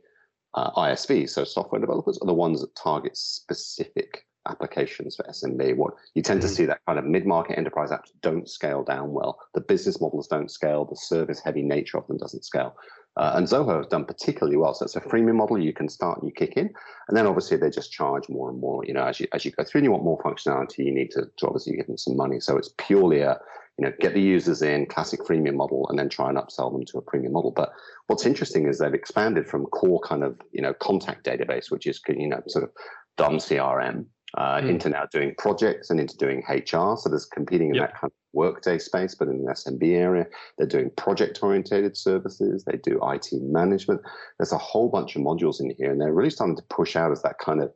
uh, 0.53 0.71
ISVs, 0.71 1.29
so 1.29 1.43
software 1.43 1.81
developers, 1.81 2.17
are 2.21 2.27
the 2.27 2.33
ones 2.33 2.61
that 2.61 2.75
target 2.75 3.15
specific 3.15 4.25
applications 4.47 5.15
for 5.15 5.23
SMB. 5.23 5.75
What 5.75 5.93
you 6.15 6.21
tend 6.21 6.39
mm-hmm. 6.39 6.49
to 6.49 6.55
see 6.55 6.65
that 6.65 6.81
kind 6.85 6.97
of 6.97 7.05
mid-market 7.05 7.57
enterprise 7.57 7.91
apps 7.91 8.11
don't 8.21 8.49
scale 8.49 8.83
down 8.83 9.11
well. 9.11 9.39
The 9.53 9.61
business 9.61 10.01
models 10.01 10.27
don't 10.27 10.49
scale. 10.49 10.85
The 10.85 10.95
service-heavy 10.95 11.61
nature 11.61 11.97
of 11.97 12.07
them 12.07 12.17
doesn't 12.17 12.45
scale. 12.45 12.75
Uh, 13.19 13.33
and 13.35 13.45
Zoho 13.47 13.77
has 13.77 13.87
done 13.87 14.05
particularly 14.05 14.55
well. 14.55 14.73
So 14.73 14.85
it's 14.85 14.95
a 14.95 15.01
freemium 15.01 15.35
model. 15.35 15.59
You 15.59 15.73
can 15.73 15.89
start 15.89 16.19
and 16.19 16.27
you 16.29 16.33
kick 16.33 16.55
in, 16.55 16.73
and 17.09 17.17
then 17.17 17.27
obviously 17.27 17.57
they 17.57 17.69
just 17.69 17.91
charge 17.91 18.29
more 18.29 18.49
and 18.49 18.59
more. 18.59 18.85
You 18.85 18.93
know, 18.93 19.03
as 19.03 19.19
you 19.19 19.27
as 19.33 19.43
you 19.43 19.51
go 19.51 19.65
through, 19.65 19.79
and 19.79 19.85
you 19.85 19.91
want 19.91 20.05
more 20.05 20.21
functionality, 20.23 20.85
you 20.85 20.93
need 20.93 21.11
to, 21.11 21.29
to 21.37 21.45
obviously 21.45 21.75
give 21.75 21.87
them 21.87 21.97
some 21.97 22.15
money. 22.15 22.39
So 22.39 22.57
it's 22.57 22.73
purely 22.77 23.19
a 23.19 23.37
you 23.77 23.85
know, 23.85 23.93
get 24.01 24.13
the 24.13 24.21
users 24.21 24.61
in, 24.61 24.85
classic 24.85 25.21
freemium 25.21 25.55
model, 25.55 25.87
and 25.89 25.97
then 25.97 26.09
try 26.09 26.27
and 26.27 26.37
upsell 26.37 26.71
them 26.71 26.83
to 26.85 26.97
a 26.97 27.01
premium 27.01 27.31
model. 27.31 27.51
But 27.51 27.71
what's 28.07 28.25
interesting 28.25 28.67
is 28.67 28.77
they've 28.77 28.93
expanded 28.93 29.47
from 29.47 29.67
core 29.67 30.01
kind 30.01 30.21
of, 30.21 30.37
you 30.51 30.61
know, 30.61 30.73
contact 30.73 31.25
database, 31.25 31.71
which 31.71 31.87
is, 31.87 32.01
you 32.09 32.27
know, 32.27 32.41
sort 32.47 32.65
of 32.65 32.71
dumb 33.17 33.37
CRM, 33.37 34.05
uh, 34.37 34.61
mm. 34.61 34.69
into 34.69 34.89
now 34.89 35.05
doing 35.11 35.33
projects 35.37 35.89
and 35.89 35.99
into 35.99 36.17
doing 36.17 36.43
HR. 36.47 36.95
So 36.97 37.09
there's 37.09 37.25
competing 37.25 37.69
in 37.69 37.75
yep. 37.75 37.89
that 37.89 37.99
kind 37.99 38.11
of 38.11 38.17
workday 38.33 38.77
space, 38.77 39.15
but 39.15 39.27
in 39.27 39.43
the 39.43 39.51
SMB 39.51 39.83
area, 39.95 40.25
they're 40.57 40.67
doing 40.67 40.91
project 40.91 41.39
oriented 41.41 41.97
services. 41.97 42.63
They 42.63 42.77
do 42.77 42.99
IT 43.03 43.29
management. 43.33 44.01
There's 44.37 44.51
a 44.51 44.57
whole 44.57 44.89
bunch 44.89 45.15
of 45.15 45.21
modules 45.21 45.59
in 45.59 45.73
here, 45.77 45.91
and 45.91 45.99
they're 45.99 46.13
really 46.13 46.29
starting 46.29 46.55
to 46.57 46.63
push 46.69 46.95
out 46.95 47.11
as 47.11 47.21
that 47.23 47.39
kind 47.39 47.61
of 47.61 47.73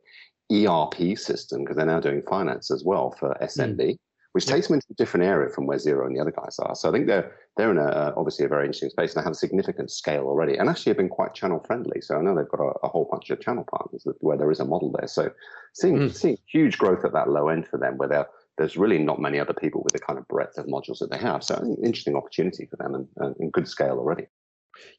ERP 0.52 1.18
system 1.18 1.62
because 1.62 1.76
they're 1.76 1.86
now 1.86 2.00
doing 2.00 2.22
finance 2.28 2.70
as 2.70 2.84
well 2.84 3.10
for 3.18 3.36
SMB. 3.42 3.76
Mm 3.76 3.98
which 4.34 4.46
takes 4.46 4.66
them 4.66 4.74
into 4.74 4.86
a 4.90 4.94
different 4.94 5.24
area 5.24 5.48
from 5.48 5.64
where 5.64 5.78
Xero 5.78 6.06
and 6.06 6.16
the 6.16 6.20
other 6.20 6.32
guys 6.32 6.58
are. 6.58 6.74
So 6.74 6.88
I 6.88 6.92
think 6.92 7.06
they're 7.06 7.30
they're 7.56 7.70
in 7.70 7.78
a 7.78 8.12
obviously 8.16 8.44
a 8.44 8.48
very 8.48 8.66
interesting 8.66 8.90
space 8.90 9.14
and 9.14 9.22
they 9.22 9.24
have 9.24 9.32
a 9.32 9.36
significant 9.36 9.92
scale 9.92 10.24
already, 10.24 10.56
and 10.56 10.68
actually 10.68 10.90
have 10.90 10.96
been 10.96 11.08
quite 11.08 11.34
channel 11.34 11.60
friendly. 11.64 12.00
So 12.00 12.16
I 12.16 12.20
know 12.20 12.34
they've 12.34 12.48
got 12.48 12.60
a, 12.60 12.72
a 12.82 12.88
whole 12.88 13.08
bunch 13.08 13.30
of 13.30 13.40
channel 13.40 13.64
partners 13.70 14.04
where 14.20 14.36
there 14.36 14.50
is 14.50 14.58
a 14.58 14.64
model 14.64 14.90
there. 14.98 15.06
So 15.06 15.30
seeing 15.72 15.98
mm. 15.98 16.14
seeing 16.14 16.36
huge 16.50 16.78
growth 16.78 17.04
at 17.04 17.12
that 17.12 17.30
low 17.30 17.48
end 17.48 17.68
for 17.68 17.78
them, 17.78 17.96
where 17.96 18.26
there's 18.58 18.76
really 18.76 18.98
not 18.98 19.20
many 19.20 19.38
other 19.38 19.54
people 19.54 19.82
with 19.84 19.92
the 19.92 20.00
kind 20.00 20.18
of 20.18 20.26
breadth 20.26 20.58
of 20.58 20.66
modules 20.66 20.98
that 20.98 21.12
they 21.12 21.18
have. 21.18 21.44
So 21.44 21.54
interesting 21.84 22.16
opportunity 22.16 22.66
for 22.66 22.76
them 22.76 22.94
and, 22.94 23.36
and 23.38 23.52
good 23.52 23.68
scale 23.68 23.98
already. 23.98 24.26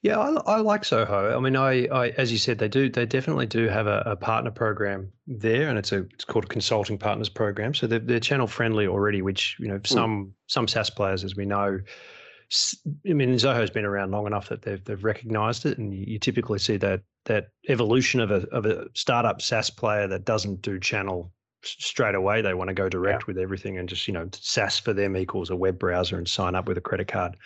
Yeah, 0.01 0.17
I, 0.19 0.33
I, 0.45 0.59
like 0.61 0.83
Zoho. 0.83 1.35
I 1.35 1.39
mean, 1.39 1.55
I, 1.55 1.87
I, 1.87 2.09
as 2.09 2.31
you 2.31 2.37
said, 2.37 2.59
they 2.59 2.67
do. 2.67 2.89
They 2.89 3.05
definitely 3.05 3.45
do 3.45 3.67
have 3.67 3.87
a, 3.87 4.03
a, 4.05 4.15
partner 4.15 4.51
program 4.51 5.11
there, 5.27 5.69
and 5.69 5.77
it's 5.77 5.91
a 5.91 6.03
it's 6.13 6.23
called 6.23 6.45
a 6.45 6.47
consulting 6.47 6.97
partners 6.97 7.29
program. 7.29 7.73
So 7.73 7.87
they're, 7.87 7.99
they're 7.99 8.19
channel 8.19 8.47
friendly 8.47 8.87
already, 8.87 9.21
which 9.21 9.57
you 9.59 9.67
know 9.67 9.77
hmm. 9.77 9.85
some 9.85 10.25
mm. 10.25 10.31
some 10.47 10.67
SaaS 10.67 10.89
players, 10.89 11.23
as 11.23 11.35
we 11.35 11.45
know. 11.45 11.79
I 13.09 13.13
mean, 13.13 13.33
Zoho's 13.33 13.71
been 13.71 13.85
around 13.85 14.11
long 14.11 14.27
enough 14.27 14.49
that 14.49 14.61
they've 14.61 14.83
they've 14.83 15.03
recognised 15.03 15.65
it, 15.65 15.77
and 15.77 15.93
you, 15.93 16.05
you 16.07 16.19
typically 16.19 16.59
see 16.59 16.77
that 16.77 17.01
that 17.25 17.47
evolution 17.69 18.21
of 18.21 18.31
a 18.31 18.47
of 18.49 18.65
a 18.65 18.85
startup 18.93 19.41
SaaS 19.41 19.69
player 19.69 20.07
that 20.07 20.25
doesn't 20.25 20.61
do 20.61 20.79
channel 20.79 21.33
straight 21.67 22.15
away 22.15 22.41
they 22.41 22.53
want 22.53 22.69
to 22.69 22.73
go 22.73 22.89
direct 22.89 23.23
yeah. 23.23 23.25
with 23.27 23.37
everything 23.37 23.77
and 23.77 23.89
just 23.89 24.07
you 24.07 24.13
know 24.13 24.27
SaaS 24.33 24.79
for 24.79 24.93
them 24.93 25.17
equals 25.17 25.49
a 25.49 25.55
web 25.55 25.79
browser 25.79 26.17
and 26.17 26.27
sign 26.27 26.55
up 26.55 26.67
with 26.67 26.77
a 26.77 26.81
credit 26.81 27.07
card 27.07 27.37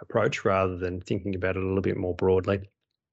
approach 0.00 0.44
rather 0.44 0.76
than 0.76 1.00
thinking 1.00 1.34
about 1.34 1.56
it 1.56 1.62
a 1.62 1.66
little 1.66 1.82
bit 1.82 1.96
more 1.96 2.14
broadly. 2.14 2.68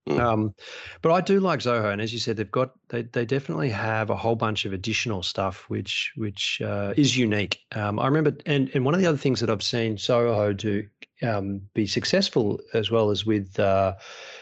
Mm. 0.10 0.20
Um, 0.20 0.56
but 1.02 1.14
I 1.14 1.22
do 1.22 1.40
like 1.40 1.62
Zoho, 1.62 1.92
and 1.92 2.02
as 2.02 2.12
you 2.12 2.20
said, 2.20 2.36
they've 2.36 2.52
got 2.52 2.72
they 2.90 3.04
they 3.04 3.26
definitely 3.26 3.70
have 3.70 4.10
a 4.10 4.18
whole 4.18 4.36
bunch 4.36 4.66
of 4.66 4.74
additional 4.74 5.24
stuff 5.24 5.70
which 5.70 6.12
which 6.18 6.62
uh, 6.62 6.94
is 6.98 7.16
unique. 7.16 7.60
Um, 7.72 8.00
I 8.00 8.08
remember, 8.08 8.36
and 8.46 8.70
and 8.74 8.84
one 8.84 8.94
of 8.94 9.00
the 9.00 9.08
other 9.08 9.18
things 9.18 9.40
that 9.40 9.50
I've 9.50 9.64
seen 9.64 9.96
Zoho 9.96 10.56
do 10.56 10.86
um, 11.24 11.62
be 11.74 11.88
successful 11.88 12.60
as 12.74 12.92
well 12.92 13.10
as 13.10 13.26
with 13.26 13.60
uh, 13.60 13.96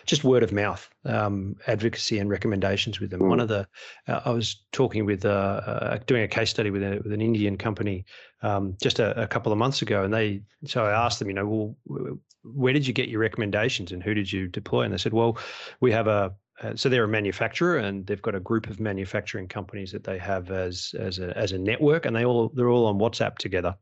just 0.05 0.23
word 0.23 0.43
of 0.43 0.51
mouth 0.51 0.89
um, 1.05 1.55
advocacy 1.67 2.19
and 2.19 2.29
recommendations 2.29 2.99
with 2.99 3.11
them. 3.11 3.21
Mm. 3.21 3.29
One 3.29 3.39
of 3.39 3.47
the 3.47 3.67
uh, 4.07 4.21
I 4.25 4.31
was 4.31 4.63
talking 4.71 5.05
with 5.05 5.25
uh, 5.25 5.61
uh, 5.65 5.99
doing 6.05 6.23
a 6.23 6.27
case 6.27 6.49
study 6.49 6.71
with, 6.71 6.83
a, 6.83 7.01
with 7.03 7.13
an 7.13 7.21
Indian 7.21 7.57
company 7.57 8.05
um, 8.41 8.75
just 8.81 8.99
a, 8.99 9.21
a, 9.21 9.27
couple 9.27 9.51
of 9.51 9.57
months 9.57 9.81
ago, 9.81 10.03
and 10.03 10.13
they 10.13 10.41
so 10.65 10.85
I 10.85 10.91
asked 10.91 11.19
them, 11.19 11.27
you 11.27 11.35
know, 11.35 11.75
well, 11.85 12.17
where 12.43 12.73
did 12.73 12.87
you 12.87 12.93
get 12.93 13.07
your 13.07 13.19
recommendations 13.19 13.91
and 13.91 14.01
who 14.01 14.13
did 14.13 14.31
you 14.31 14.47
deploy? 14.47 14.81
And 14.81 14.93
they 14.93 14.97
said, 14.97 15.13
well, 15.13 15.37
we 15.79 15.91
have 15.91 16.07
a 16.07 16.33
so 16.75 16.89
they're 16.89 17.05
a 17.05 17.07
manufacturer, 17.07 17.77
and 17.77 18.05
they've 18.05 18.21
got 18.21 18.35
a 18.35 18.39
group 18.39 18.67
of 18.67 18.79
manufacturing 18.79 19.47
companies 19.47 19.91
that 19.91 20.03
they 20.03 20.19
have 20.19 20.51
as 20.51 20.93
as 20.99 21.17
a 21.17 21.35
as 21.35 21.53
a 21.53 21.57
network, 21.57 22.05
and 22.05 22.15
they 22.15 22.23
all 22.23 22.51
they're 22.53 22.69
all 22.69 22.85
on 22.85 22.99
WhatsApp 22.99 23.37
together 23.37 23.75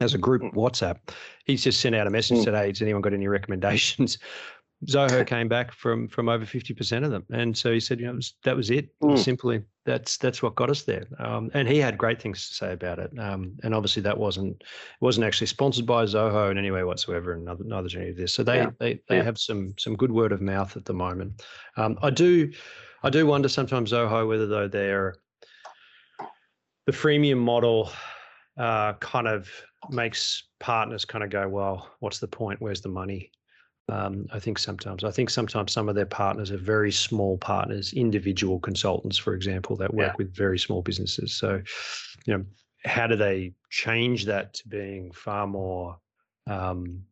as 0.00 0.14
a 0.14 0.18
group 0.18 0.42
mm. 0.42 0.52
WhatsApp. 0.54 0.98
He's 1.44 1.64
just 1.64 1.80
sent 1.80 1.94
out 1.94 2.06
a 2.06 2.10
message 2.10 2.38
mm. 2.38 2.44
today. 2.44 2.68
Has 2.68 2.82
anyone 2.82 3.02
got 3.02 3.12
any 3.12 3.28
recommendations? 3.28 4.18
Zoho 4.86 5.26
came 5.26 5.48
back 5.48 5.72
from 5.72 6.08
from 6.08 6.28
over 6.28 6.44
fifty 6.44 6.74
percent 6.74 7.04
of 7.04 7.10
them, 7.10 7.24
and 7.30 7.56
so 7.56 7.72
he 7.72 7.80
said, 7.80 8.00
you 8.00 8.06
know, 8.06 8.14
was, 8.14 8.34
that 8.44 8.56
was 8.56 8.70
it. 8.70 8.88
Mm. 9.00 9.18
Simply, 9.18 9.62
that's 9.86 10.16
that's 10.18 10.42
what 10.42 10.56
got 10.56 10.70
us 10.70 10.82
there. 10.82 11.06
Um, 11.18 11.50
and 11.54 11.68
he 11.68 11.78
had 11.78 11.96
great 11.96 12.20
things 12.20 12.48
to 12.48 12.54
say 12.54 12.72
about 12.72 12.98
it. 12.98 13.10
Um, 13.18 13.56
and 13.62 13.74
obviously, 13.74 14.02
that 14.02 14.18
wasn't 14.18 14.62
wasn't 15.00 15.26
actually 15.26 15.46
sponsored 15.46 15.86
by 15.86 16.04
Zoho 16.04 16.50
in 16.50 16.58
any 16.58 16.70
way 16.70 16.84
whatsoever, 16.84 17.32
and 17.32 17.44
neither, 17.44 17.64
neither 17.64 17.88
any 17.98 18.10
of 18.10 18.16
this. 18.16 18.34
So 18.34 18.42
they 18.42 18.56
yeah. 18.56 18.70
they 18.78 19.00
they 19.08 19.18
yeah. 19.18 19.22
have 19.22 19.38
some 19.38 19.74
some 19.78 19.96
good 19.96 20.12
word 20.12 20.32
of 20.32 20.40
mouth 20.40 20.76
at 20.76 20.84
the 20.84 20.94
moment. 20.94 21.42
Um, 21.76 21.98
I 22.02 22.10
do 22.10 22.52
I 23.02 23.10
do 23.10 23.26
wonder 23.26 23.48
sometimes 23.48 23.92
Zoho 23.92 24.28
whether 24.28 24.46
though 24.46 24.68
they're 24.68 25.14
the 26.86 26.92
freemium 26.92 27.38
model 27.38 27.90
uh, 28.56 28.94
kind 28.94 29.28
of 29.28 29.50
makes 29.90 30.44
partners 30.60 31.04
kind 31.04 31.24
of 31.24 31.30
go, 31.30 31.48
well, 31.48 31.90
what's 32.00 32.18
the 32.18 32.28
point? 32.28 32.60
Where's 32.60 32.80
the 32.80 32.88
money? 32.88 33.30
Um, 33.90 34.26
I 34.32 34.38
think 34.38 34.58
sometimes. 34.58 35.04
I 35.04 35.10
think 35.10 35.28
sometimes 35.28 35.72
some 35.72 35.88
of 35.88 35.94
their 35.94 36.06
partners 36.06 36.50
are 36.50 36.56
very 36.56 36.90
small 36.90 37.36
partners, 37.36 37.92
individual 37.92 38.58
consultants, 38.58 39.18
for 39.18 39.34
example, 39.34 39.76
that 39.76 39.92
work 39.92 40.12
yeah. 40.12 40.16
with 40.16 40.34
very 40.34 40.58
small 40.58 40.80
businesses. 40.80 41.36
So, 41.36 41.60
you 42.24 42.38
know, 42.38 42.44
how 42.86 43.06
do 43.06 43.16
they 43.16 43.52
change 43.70 44.24
that 44.26 44.54
to 44.54 44.68
being 44.68 45.12
far 45.12 45.46
more, 45.46 45.98
um, 46.46 47.02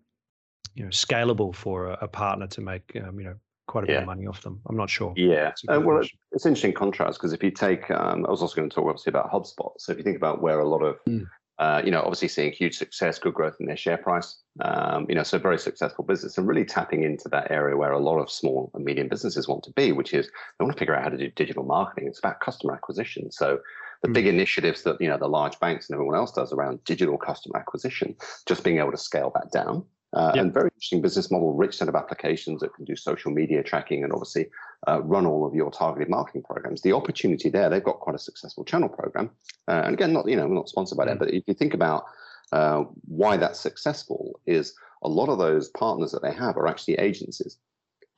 you 0.74 0.84
know, 0.84 0.90
scalable 0.90 1.54
for 1.54 1.88
a, 1.88 1.98
a 2.02 2.08
partner 2.08 2.46
to 2.46 2.60
make, 2.62 2.96
um, 3.04 3.18
you 3.18 3.26
know, 3.26 3.36
quite 3.72 3.84
a 3.84 3.86
yeah. 3.88 3.94
bit 3.94 4.02
of 4.02 4.06
money 4.06 4.26
off 4.26 4.42
them? 4.42 4.60
I'm 4.68 4.76
not 4.76 4.90
sure. 4.90 5.12
Yeah. 5.16 5.52
Uh, 5.68 5.80
well, 5.80 5.96
question. 5.96 6.18
it's 6.32 6.46
interesting 6.46 6.74
contrast 6.74 7.18
because 7.18 7.32
if 7.32 7.42
you 7.42 7.50
take, 7.50 7.90
um, 7.90 8.26
I 8.26 8.30
was 8.30 8.42
also 8.42 8.54
going 8.54 8.68
to 8.68 8.74
talk 8.74 8.86
obviously 8.86 9.10
about 9.10 9.32
HubSpot. 9.32 9.72
So 9.78 9.92
if 9.92 9.98
you 9.98 10.04
think 10.04 10.16
about 10.16 10.42
where 10.42 10.60
a 10.60 10.68
lot 10.68 10.82
of 10.82 10.96
mm. 11.08 11.26
Uh, 11.58 11.80
you 11.84 11.92
know, 11.92 12.00
obviously 12.00 12.26
seeing 12.26 12.50
huge 12.50 12.76
success, 12.76 13.20
good 13.20 13.34
growth 13.34 13.54
in 13.60 13.66
their 13.66 13.76
share 13.76 13.98
price. 13.98 14.40
Um, 14.62 15.06
you 15.08 15.14
know, 15.14 15.22
so 15.22 15.38
very 15.38 15.58
successful 15.58 16.02
business 16.04 16.36
and 16.36 16.48
really 16.48 16.64
tapping 16.64 17.04
into 17.04 17.28
that 17.28 17.52
area 17.52 17.76
where 17.76 17.92
a 17.92 18.00
lot 18.00 18.18
of 18.18 18.32
small 18.32 18.70
and 18.74 18.84
medium 18.84 19.06
businesses 19.06 19.46
want 19.46 19.62
to 19.64 19.72
be, 19.72 19.92
which 19.92 20.12
is 20.12 20.26
they 20.26 20.64
want 20.64 20.74
to 20.74 20.78
figure 20.78 20.96
out 20.96 21.04
how 21.04 21.10
to 21.10 21.16
do 21.16 21.30
digital 21.36 21.62
marketing. 21.62 22.08
It's 22.08 22.18
about 22.18 22.40
customer 22.40 22.74
acquisition. 22.74 23.30
So 23.30 23.60
the 24.02 24.08
mm. 24.08 24.14
big 24.14 24.26
initiatives 24.26 24.82
that 24.82 25.00
you 25.00 25.08
know 25.08 25.18
the 25.18 25.28
large 25.28 25.60
banks 25.60 25.88
and 25.88 25.94
everyone 25.94 26.16
else 26.16 26.32
does 26.32 26.52
around 26.52 26.82
digital 26.84 27.16
customer 27.16 27.58
acquisition, 27.58 28.16
just 28.48 28.64
being 28.64 28.78
able 28.78 28.90
to 28.90 28.98
scale 28.98 29.30
that 29.36 29.52
down 29.52 29.84
uh, 30.14 30.32
yep. 30.34 30.44
And 30.44 30.52
very 30.52 30.68
interesting 30.74 31.00
business 31.00 31.30
model, 31.30 31.54
rich 31.54 31.78
set 31.78 31.88
of 31.88 31.94
applications 31.94 32.60
that 32.60 32.74
can 32.74 32.84
do 32.84 32.94
social 32.94 33.30
media 33.30 33.62
tracking 33.62 34.04
and 34.04 34.12
obviously 34.12 34.50
uh, 34.86 35.00
run 35.02 35.24
all 35.26 35.46
of 35.46 35.54
your 35.54 35.70
targeted 35.70 36.10
marketing 36.10 36.42
programs. 36.42 36.82
The 36.82 36.92
opportunity 36.92 37.48
there, 37.48 37.70
they've 37.70 37.82
got 37.82 38.00
quite 38.00 38.16
a 38.16 38.18
successful 38.18 38.64
channel 38.64 38.90
program. 38.90 39.30
Uh, 39.68 39.82
and 39.84 39.94
again, 39.94 40.12
not 40.12 40.28
you 40.28 40.36
know, 40.36 40.46
we're 40.46 40.54
not 40.54 40.68
sponsored 40.68 40.98
by 40.98 41.06
them, 41.06 41.16
mm. 41.16 41.20
but 41.20 41.32
if 41.32 41.44
you 41.46 41.54
think 41.54 41.72
about 41.72 42.04
uh, 42.52 42.84
why 43.06 43.38
that's 43.38 43.58
successful, 43.58 44.38
is 44.46 44.74
a 45.02 45.08
lot 45.08 45.30
of 45.30 45.38
those 45.38 45.70
partners 45.70 46.12
that 46.12 46.22
they 46.22 46.32
have 46.32 46.56
are 46.58 46.68
actually 46.68 46.94
agencies. 46.94 47.56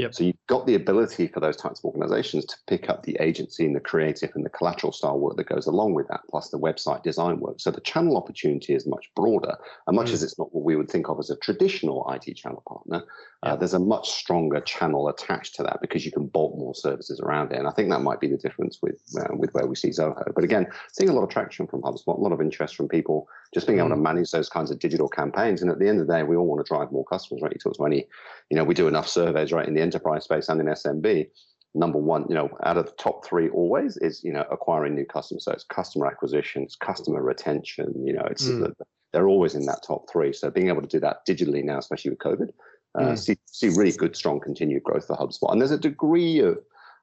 Yep. 0.00 0.14
So 0.14 0.24
you've 0.24 0.46
got 0.48 0.66
the 0.66 0.74
ability 0.74 1.28
for 1.28 1.38
those 1.38 1.56
types 1.56 1.78
of 1.78 1.84
organizations 1.84 2.44
to 2.46 2.56
pick 2.66 2.90
up 2.90 3.04
the 3.04 3.16
agency 3.20 3.64
and 3.64 3.76
the 3.76 3.80
creative 3.80 4.32
and 4.34 4.44
the 4.44 4.50
collateral 4.50 4.92
style 4.92 5.20
work 5.20 5.36
that 5.36 5.48
goes 5.48 5.68
along 5.68 5.94
with 5.94 6.08
that, 6.08 6.22
plus 6.28 6.48
the 6.48 6.58
website 6.58 7.04
design 7.04 7.38
work. 7.38 7.60
So 7.60 7.70
the 7.70 7.80
channel 7.80 8.16
opportunity 8.16 8.74
is 8.74 8.88
much 8.88 9.08
broader. 9.14 9.56
And 9.86 9.94
much 9.94 10.10
mm. 10.10 10.14
as 10.14 10.24
it's 10.24 10.36
not 10.36 10.52
what 10.52 10.64
we 10.64 10.74
would 10.74 10.90
think 10.90 11.08
of 11.08 11.20
as 11.20 11.30
a 11.30 11.36
traditional 11.36 12.10
IT 12.10 12.34
channel 12.34 12.64
partner, 12.66 13.04
uh, 13.44 13.54
there's 13.54 13.74
a 13.74 13.78
much 13.78 14.10
stronger 14.10 14.60
channel 14.62 15.08
attached 15.08 15.54
to 15.56 15.62
that 15.62 15.80
because 15.80 16.04
you 16.04 16.10
can 16.10 16.26
bolt 16.26 16.58
more 16.58 16.74
services 16.74 17.20
around 17.20 17.52
it. 17.52 17.58
And 17.58 17.68
I 17.68 17.70
think 17.70 17.90
that 17.90 18.00
might 18.00 18.18
be 18.18 18.26
the 18.26 18.38
difference 18.38 18.80
with 18.82 19.00
uh, 19.16 19.36
with 19.36 19.54
where 19.54 19.66
we 19.66 19.76
see 19.76 19.90
Zoho. 19.90 20.34
But 20.34 20.42
again, 20.42 20.66
seeing 20.92 21.10
a 21.10 21.12
lot 21.12 21.22
of 21.22 21.28
traction 21.28 21.68
from 21.68 21.82
HubSpot, 21.82 22.18
a 22.18 22.20
lot 22.20 22.32
of 22.32 22.40
interest 22.40 22.74
from 22.74 22.88
people 22.88 23.28
just 23.52 23.68
being 23.68 23.78
able 23.78 23.90
to 23.90 23.94
mm. 23.94 24.02
manage 24.02 24.32
those 24.32 24.48
kinds 24.48 24.72
of 24.72 24.80
digital 24.80 25.08
campaigns. 25.08 25.62
And 25.62 25.70
at 25.70 25.78
the 25.78 25.88
end 25.88 26.00
of 26.00 26.06
the 26.08 26.12
day, 26.12 26.24
we 26.24 26.34
all 26.36 26.46
want 26.46 26.64
to 26.64 26.68
drive 26.68 26.90
more 26.90 27.04
customers, 27.04 27.42
right? 27.42 27.52
You 27.52 27.58
talk 27.58 27.76
to 27.76 27.84
any, 27.84 28.08
you 28.50 28.56
know, 28.56 28.64
we 28.64 28.74
do 28.74 28.88
enough 28.88 29.06
surveys, 29.06 29.52
right, 29.52 29.68
in 29.68 29.74
the 29.74 29.83
enterprise 29.84 30.24
space 30.24 30.48
and 30.48 30.60
in 30.60 30.66
SMB. 30.66 31.28
Number 31.76 31.98
one, 31.98 32.24
you 32.28 32.34
know, 32.34 32.48
out 32.64 32.76
of 32.76 32.86
the 32.86 32.92
top 32.92 33.26
three 33.26 33.48
always 33.50 33.96
is, 33.98 34.22
you 34.22 34.32
know, 34.32 34.44
acquiring 34.50 34.94
new 34.94 35.04
customers. 35.04 35.44
So 35.44 35.52
it's 35.52 35.64
customer 35.64 36.06
acquisition, 36.06 36.62
it's 36.62 36.76
customer 36.76 37.22
retention, 37.22 37.92
you 38.06 38.12
know, 38.12 38.26
it's 38.30 38.46
mm. 38.46 38.72
they're 39.12 39.28
always 39.28 39.54
in 39.54 39.66
that 39.66 39.82
top 39.86 40.08
three. 40.10 40.32
So 40.32 40.50
being 40.50 40.68
able 40.68 40.82
to 40.82 40.88
do 40.88 41.00
that 41.00 41.26
digitally 41.28 41.64
now, 41.64 41.78
especially 41.78 42.10
with 42.10 42.20
COVID, 42.20 42.50
uh, 42.96 43.00
mm. 43.00 43.18
see, 43.18 43.36
see 43.46 43.68
really 43.68 43.92
good, 43.92 44.14
strong 44.14 44.40
continued 44.40 44.84
growth 44.84 45.06
for 45.06 45.16
HubSpot. 45.16 45.50
And 45.50 45.60
there's 45.60 45.72
a 45.72 45.78
degree 45.78 46.38
of 46.38 46.58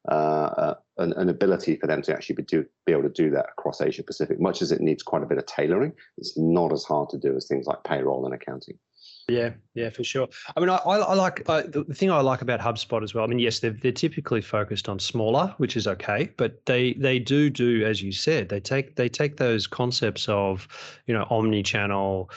uh, 0.10 0.14
uh, 0.14 0.74
an, 0.98 1.14
an, 1.14 1.30
ability 1.30 1.76
for 1.76 1.86
them 1.86 2.02
to 2.02 2.12
actually 2.12 2.36
be, 2.36 2.44
do, 2.44 2.66
be 2.88 2.92
able 2.92 3.04
to 3.04 3.10
do 3.10 3.30
that 3.30 3.46
across 3.52 3.82
Asia 3.82 4.02
Pacific, 4.02 4.40
much 4.40 4.64
as 4.64 4.72
it 4.72 4.82
needs 4.82 5.04
quite 5.04 5.22
a 5.22 5.28
bit 5.28 5.38
of 5.38 5.46
tailoring. 5.46 5.94
It's 6.18 6.36
not 6.36 6.74
as 6.74 6.84
hard 6.84 7.10
to 7.10 7.20
do 7.20 7.36
as 7.36 7.46
things 7.46 7.68
like 7.68 7.84
payroll 7.84 8.26
and 8.26 8.34
accounting. 8.34 8.80
Yeah, 9.28 9.52
yeah, 9.74 9.90
for 9.90 10.04
sure. 10.04 10.28
I 10.56 10.60
mean, 10.60 10.70
I, 10.70 10.76
I 10.76 11.14
like 11.14 11.48
uh, 11.48 11.64
the 11.68 11.84
thing 11.94 12.12
I 12.12 12.20
like 12.22 12.42
about 12.42 12.60
HubSpot 12.60 13.04
as 13.04 13.14
well. 13.14 13.24
I 13.24 13.28
mean, 13.28 13.40
yes, 13.40 13.60
they're 13.60 13.72
they're 13.72 13.92
typically 13.92 14.42
focused 14.42 14.90
on 14.90 15.00
smaller, 15.00 15.54
which 15.58 15.78
is 15.78 15.88
okay, 15.88 16.30
but 16.38 16.66
they 16.66 16.94
they 16.94 17.20
do 17.20 17.50
do 17.50 17.86
as 17.86 18.02
you 18.02 18.12
said. 18.12 18.50
They 18.50 18.60
take 18.60 18.96
they 18.96 19.08
take 19.08 19.38
those 19.38 19.68
concepts 19.68 20.28
of 20.28 20.68
you 21.06 21.14
know 21.14 21.26
omni-channel, 21.30 22.30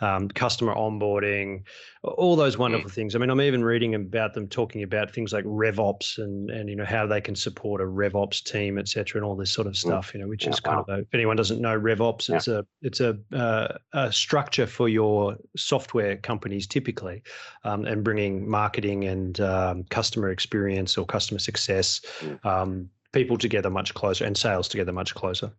um, 0.00 0.28
customer 0.28 0.74
onboarding, 0.74 1.62
all 2.02 2.36
those 2.36 2.58
wonderful 2.58 2.90
mm. 2.90 2.94
things. 2.94 3.14
I 3.14 3.18
mean, 3.18 3.30
I'm 3.30 3.40
even 3.40 3.64
reading 3.64 3.94
about 3.94 4.34
them 4.34 4.48
talking 4.48 4.82
about 4.82 5.10
things 5.10 5.32
like 5.32 5.44
RevOps 5.44 6.18
and 6.18 6.50
and 6.50 6.68
you 6.68 6.76
know 6.76 6.84
how 6.84 7.06
they 7.06 7.20
can 7.20 7.36
support 7.36 7.80
a 7.80 7.84
RevOps 7.84 8.42
team, 8.42 8.78
et 8.78 8.88
cetera, 8.88 9.20
and 9.20 9.24
all 9.24 9.36
this 9.36 9.50
sort 9.50 9.66
of 9.66 9.74
mm. 9.74 9.76
stuff. 9.78 10.12
You 10.12 10.20
know, 10.20 10.28
which 10.28 10.44
yeah, 10.44 10.50
is 10.50 10.60
kind 10.60 10.76
wow. 10.76 10.82
of 10.82 10.98
a, 10.98 11.02
if 11.02 11.14
anyone 11.14 11.36
doesn't 11.36 11.60
know 11.60 11.78
RevOps, 11.78 12.28
yeah. 12.28 12.36
it's 12.36 12.48
a 12.48 12.66
it's 12.82 13.00
a, 13.00 13.16
uh, 13.32 13.78
a 13.92 14.12
structure 14.12 14.66
for 14.66 14.88
your 14.88 15.36
software 15.56 16.16
companies 16.42 16.66
typically, 16.66 17.22
um, 17.64 17.84
and 17.84 18.02
bringing 18.02 18.48
marketing 18.48 19.04
and 19.04 19.40
um, 19.40 19.84
customer 19.84 20.30
experience 20.30 20.98
or 20.98 21.06
customer 21.06 21.38
success. 21.38 22.00
Mm. 22.20 22.44
Um, 22.44 22.90
people 23.12 23.36
together 23.36 23.70
much 23.70 23.94
closer 23.94 24.24
and 24.24 24.36
sales 24.36 24.68
together 24.68 24.92
much 24.92 25.14
closer 25.14 25.52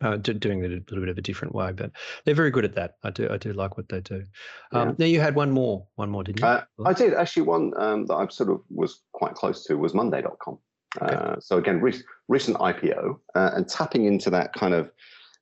uh, 0.00 0.16
doing 0.16 0.64
it 0.64 0.70
a 0.70 0.74
little 0.74 1.00
bit 1.00 1.08
of 1.08 1.18
a 1.18 1.22
different 1.22 1.54
way, 1.54 1.72
but 1.72 1.90
they're 2.24 2.34
very 2.34 2.50
good 2.50 2.64
at 2.64 2.74
that. 2.74 2.96
I 3.04 3.10
do, 3.10 3.28
I 3.30 3.36
do 3.36 3.52
like 3.52 3.76
what 3.76 3.88
they 3.88 4.00
do. 4.00 4.24
Um, 4.72 4.88
yeah. 4.88 4.94
Now 4.98 5.06
you 5.06 5.20
had 5.20 5.34
one 5.34 5.50
more, 5.50 5.86
one 5.94 6.10
more, 6.10 6.24
didn't 6.24 6.40
you? 6.40 6.46
Uh, 6.46 6.64
I 6.84 6.92
did 6.92 7.14
actually. 7.14 7.42
One 7.42 7.72
um, 7.76 8.06
that 8.06 8.14
I 8.14 8.26
sort 8.28 8.50
of 8.50 8.60
was 8.68 9.02
quite 9.12 9.34
close 9.34 9.64
to 9.66 9.76
was 9.76 9.94
Monday.com. 9.94 10.58
Okay. 11.00 11.14
Uh, 11.14 11.36
so 11.40 11.58
again, 11.58 11.80
re- 11.80 12.02
recent 12.28 12.56
IPO 12.58 13.18
uh, 13.34 13.50
and 13.54 13.68
tapping 13.68 14.04
into 14.06 14.30
that 14.30 14.52
kind 14.54 14.74
of 14.74 14.90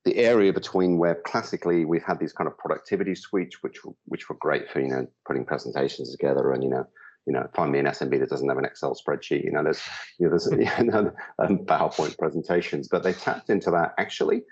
the 0.04 0.16
area 0.16 0.52
between 0.52 0.98
where 0.98 1.14
classically 1.14 1.84
we've 1.84 2.04
had 2.04 2.18
these 2.18 2.32
kind 2.32 2.48
of 2.48 2.58
productivity 2.58 3.14
suites, 3.14 3.62
which 3.62 3.80
which 4.06 4.28
were 4.28 4.36
great 4.36 4.70
for 4.70 4.80
you 4.80 4.88
know 4.88 5.06
putting 5.26 5.44
presentations 5.44 6.10
together 6.10 6.52
and 6.52 6.62
you 6.62 6.70
know 6.70 6.86
you 7.26 7.32
know, 7.32 7.48
find 7.54 7.72
me 7.72 7.78
an 7.78 7.86
SMB 7.86 8.20
that 8.20 8.28
doesn't 8.28 8.48
have 8.48 8.58
an 8.58 8.64
Excel 8.64 8.94
spreadsheet. 8.94 9.44
You 9.44 9.52
know, 9.52 9.62
there's, 9.62 9.80
you 10.18 10.26
know, 10.26 10.30
there's 10.30 10.50
you 10.78 10.84
know, 10.84 11.12
um, 11.38 11.58
PowerPoint 11.60 12.18
presentations, 12.18 12.88
but 12.88 13.02
they 13.02 13.12
tapped 13.12 13.50
into 13.50 13.70
that. 13.70 13.94
Actually, 13.98 14.42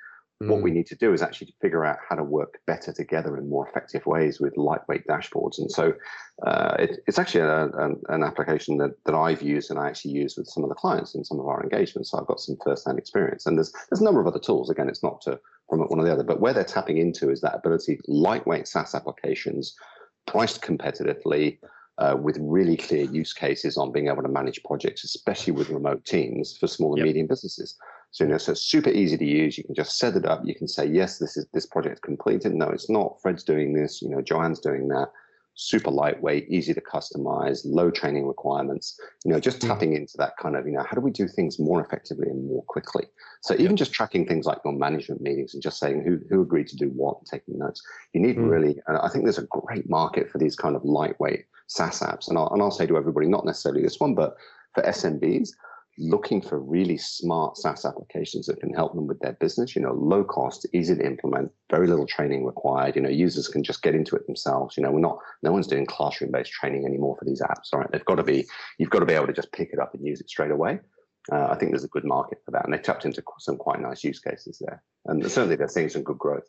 mm. 0.43 0.49
what 0.49 0.63
we 0.63 0.71
mm. 0.71 0.75
need 0.75 0.87
to 0.89 0.97
do 0.97 1.13
is 1.13 1.23
actually 1.23 1.55
figure 1.61 1.85
out 1.85 1.99
how 2.09 2.17
to 2.17 2.25
work 2.25 2.59
better 2.67 2.93
together 2.93 3.37
in 3.37 3.49
more 3.49 3.67
effective 3.67 4.05
ways 4.07 4.41
with 4.41 4.57
lightweight 4.57 5.07
dashboards. 5.07 5.59
And 5.59 5.71
so, 5.71 5.95
uh, 6.47 6.77
it, 6.79 6.99
it's 7.07 7.19
actually 7.19 7.43
a, 7.43 7.67
a, 7.67 7.91
an 8.09 8.23
application 8.23 8.79
that, 8.79 8.93
that 9.05 9.15
I've 9.15 9.43
used 9.43 9.71
and 9.71 9.79
I 9.79 9.89
actually 9.89 10.13
use 10.13 10.37
with 10.37 10.49
some 10.49 10.65
of 10.65 10.69
the 10.69 10.75
clients 10.75 11.15
in 11.15 11.25
some 11.25 11.41
of 11.41 11.47
our 11.47 11.63
engagements. 11.63 12.11
So 12.11 12.19
I've 12.19 12.27
got 12.27 12.41
some 12.41 12.57
first-hand 12.65 12.99
experience. 12.99 13.47
And 13.47 13.57
there's 13.57 13.73
there's 13.89 14.01
a 14.01 14.05
number 14.05 14.21
of 14.21 14.27
other 14.27 14.41
tools. 14.41 14.71
Again, 14.71 14.89
it's 14.89 15.03
not 15.03 15.21
to 15.23 15.39
promote 15.69 15.91
one 15.91 16.01
or 16.01 16.05
the 16.05 16.13
other, 16.13 16.25
but 16.25 16.41
where 16.41 16.53
they're 16.53 16.65
tapping 16.65 16.99
into 16.99 17.31
is 17.31 17.41
that 17.41 17.55
ability, 17.55 18.01
lightweight 18.07 18.69
SaaS 18.69 18.95
applications, 18.95 19.75
priced 20.27 20.63
competitively 20.63 21.59
uh, 21.99 22.17
with 22.21 22.37
really 22.41 22.77
clear 22.77 23.05
use 23.05 23.33
cases 23.33 23.77
on 23.77 23.93
being 23.93 24.09
able 24.09 24.23
to 24.23 24.29
manage 24.29 24.63
projects, 24.65 25.05
especially 25.05 25.53
with 25.53 25.69
remote 25.69 26.05
teams 26.05 26.57
for 26.57 26.67
small 26.67 26.93
and 26.93 26.99
yep. 26.99 27.07
medium 27.07 27.27
businesses. 27.27 27.77
So, 28.13 28.25
you 28.25 28.31
know, 28.31 28.39
so 28.39 28.53
super 28.53 28.91
easy 28.91 29.17
to 29.17 29.25
use. 29.25 29.57
You 29.57 29.65
can 29.65 29.75
just 29.75 29.99
set 29.99 30.17
it 30.17 30.27
up. 30.27 30.43
You 30.45 30.55
can 30.55 30.69
say, 30.69 30.87
yes, 30.87 31.19
this 31.19 31.37
is 31.37 31.47
this 31.55 31.67
project 31.67 32.03
completed. 32.03 32.55
No, 32.55 32.69
it's 32.69 32.91
not. 32.91 33.21
Fred's 33.23 33.43
doing 33.43 33.73
this. 33.73 34.03
You 34.03 34.11
know, 34.11 34.21
Joanne's 34.21 34.61
doing 34.61 34.89
that. 34.89 35.09
Super 35.55 35.91
lightweight, 35.91 36.49
easy 36.49 36.73
to 36.73 36.81
customize, 36.81 37.61
low 37.65 37.91
training 37.91 38.27
requirements. 38.27 38.99
You 39.25 39.33
know, 39.33 39.41
just 39.41 39.61
mm. 39.61 39.69
tapping 39.69 39.95
into 39.95 40.17
that 40.19 40.37
kind 40.39 40.57
of, 40.57 40.67
you 40.67 40.73
know, 40.73 40.83
how 40.83 40.95
do 40.95 41.01
we 41.01 41.11
do 41.11 41.27
things 41.27 41.59
more 41.59 41.83
effectively 41.83 42.29
and 42.29 42.47
more 42.47 42.63
quickly? 42.65 43.05
So 43.43 43.55
even 43.59 43.77
just 43.77 43.93
tracking 43.93 44.27
things 44.27 44.47
like 44.47 44.59
your 44.65 44.75
management 44.75 45.21
meetings 45.21 45.55
and 45.55 45.63
just 45.63 45.79
saying 45.79 46.05
who 46.05 46.21
who 46.29 46.43
agreed 46.43 46.69
to 46.69 46.77
do 46.77 46.89
what 46.89 47.19
and 47.19 47.27
taking 47.27 47.59
notes. 47.59 47.83
You 48.13 48.21
need 48.21 48.37
mm. 48.37 48.49
really. 48.49 48.81
I 48.89 49.09
think 49.09 49.25
there's 49.25 49.39
a 49.39 49.47
great 49.51 49.89
market 49.89 50.31
for 50.31 50.39
these 50.39 50.57
kind 50.57 50.77
of 50.77 50.85
lightweight 50.85 51.45
SaaS 51.67 52.01
apps. 52.01 52.29
And 52.29 52.37
I'll, 52.37 52.49
and 52.49 52.63
I'll 52.63 52.71
say 52.71 52.87
to 52.87 52.97
everybody, 52.99 53.27
not 53.27 53.47
necessarily 53.47 53.83
this 53.83 54.01
one, 54.01 54.15
but 54.15 54.37
for 54.75 54.83
SMBs, 54.83 55.51
looking 56.03 56.41
for 56.41 56.59
really 56.59 56.99
smart 56.99 57.57
SaaS 57.57 57.85
applications 57.85 58.47
that 58.47 58.61
can 58.61 58.75
help 58.75 58.95
them 58.95 59.07
with 59.07 59.21
their 59.21 59.33
business. 59.35 59.77
You 59.77 59.83
know, 59.83 59.93
low 59.93 60.25
cost, 60.25 60.67
easy 60.73 60.95
to 60.97 61.07
implement, 61.07 61.51
very 61.71 61.87
little 61.87 62.07
training 62.07 62.45
required. 62.45 62.97
You 62.97 63.03
know, 63.03 63.09
users 63.09 63.49
can 63.49 63.63
just 63.63 63.83
get 63.83 63.95
into 63.95 64.17
it 64.17 64.27
themselves. 64.27 64.77
You 64.77 64.83
know, 64.83 64.91
we're 64.91 65.01
not, 65.01 65.19
no 65.43 65.53
one's 65.53 65.67
doing 65.67 65.87
classroom 65.87 66.33
based 66.33 66.53
training 66.53 66.85
anymore 66.85 67.17
for 67.19 67.25
these 67.25 67.41
apps. 67.41 67.73
Right? 67.73 67.91
They've 67.91 68.05
got 68.05 68.17
to 68.17 68.25
be, 68.25 68.47
you've 68.79 68.91
got 68.91 69.01
to 69.01 69.07
be 69.07 69.15
able 69.15 69.29
to 69.29 69.33
just 69.33 69.53
pick 69.53 69.71
it 69.73 69.79
up 69.79 69.95
and 69.95 70.07
use 70.07 70.21
it 70.21 70.29
straight 70.29 70.51
away. 70.51 70.81
Uh, 71.31 71.47
I 71.51 71.55
think 71.57 71.71
there's 71.71 71.85
a 71.85 71.89
good 71.89 72.05
market 72.05 72.39
for 72.45 72.51
that, 72.51 72.65
and 72.65 72.75
they 72.75 72.79
tapped 72.79 73.05
into 73.05 73.23
some 73.39 73.57
quite 73.57 73.81
nice 73.81 74.03
use 74.03 74.19
cases 74.19 74.61
there, 74.61 74.83
and 75.07 75.23
certainly 75.31 75.55
they're 75.55 75.69
seeing 75.69 75.89
some 75.89 76.03
good 76.03 76.19
growth. 76.19 76.49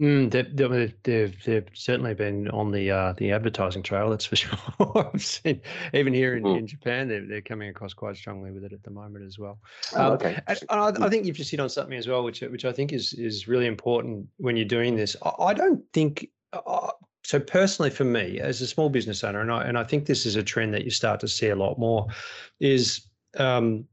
Mm, 0.00 0.30
they've, 0.30 0.94
they've, 1.02 1.44
they've 1.44 1.68
certainly 1.72 2.14
been 2.14 2.48
on 2.50 2.70
the 2.70 2.88
uh, 2.88 3.14
the 3.16 3.32
advertising 3.32 3.82
trail. 3.82 4.08
That's 4.10 4.24
for 4.24 4.36
sure. 4.36 4.56
I've 4.94 5.24
seen 5.24 5.60
even 5.92 6.14
here 6.14 6.36
in, 6.36 6.44
mm. 6.44 6.58
in 6.58 6.66
Japan, 6.68 7.08
they're, 7.08 7.26
they're 7.26 7.40
coming 7.40 7.68
across 7.68 7.94
quite 7.94 8.16
strongly 8.16 8.52
with 8.52 8.62
it 8.62 8.72
at 8.72 8.84
the 8.84 8.92
moment 8.92 9.24
as 9.24 9.38
well. 9.40 9.58
Oh, 9.96 10.06
um, 10.06 10.12
okay. 10.12 10.38
And, 10.46 10.58
and 10.70 10.80
I, 10.80 11.06
I, 11.06 11.08
think 11.08 11.26
you've 11.26 11.36
just 11.36 11.50
hit 11.50 11.58
on 11.58 11.68
something 11.68 11.98
as 11.98 12.06
well, 12.06 12.22
which 12.22 12.42
which 12.42 12.64
I 12.64 12.72
think 12.72 12.92
is 12.92 13.12
is 13.14 13.48
really 13.48 13.66
important 13.66 14.28
when 14.36 14.56
you're 14.56 14.66
doing 14.66 14.94
this. 14.94 15.16
I, 15.22 15.30
I 15.46 15.54
don't 15.54 15.82
think. 15.92 16.28
Uh, 16.52 16.92
so 17.24 17.40
personally, 17.40 17.90
for 17.90 18.04
me 18.04 18.38
as 18.38 18.60
a 18.62 18.66
small 18.68 18.88
business 18.90 19.24
owner, 19.24 19.40
and 19.40 19.50
I 19.50 19.64
and 19.64 19.76
I 19.76 19.82
think 19.82 20.06
this 20.06 20.26
is 20.26 20.36
a 20.36 20.44
trend 20.44 20.74
that 20.74 20.84
you 20.84 20.90
start 20.90 21.18
to 21.20 21.28
see 21.28 21.48
a 21.48 21.56
lot 21.56 21.76
more, 21.76 22.06
is 22.60 23.04
um, 23.36 23.84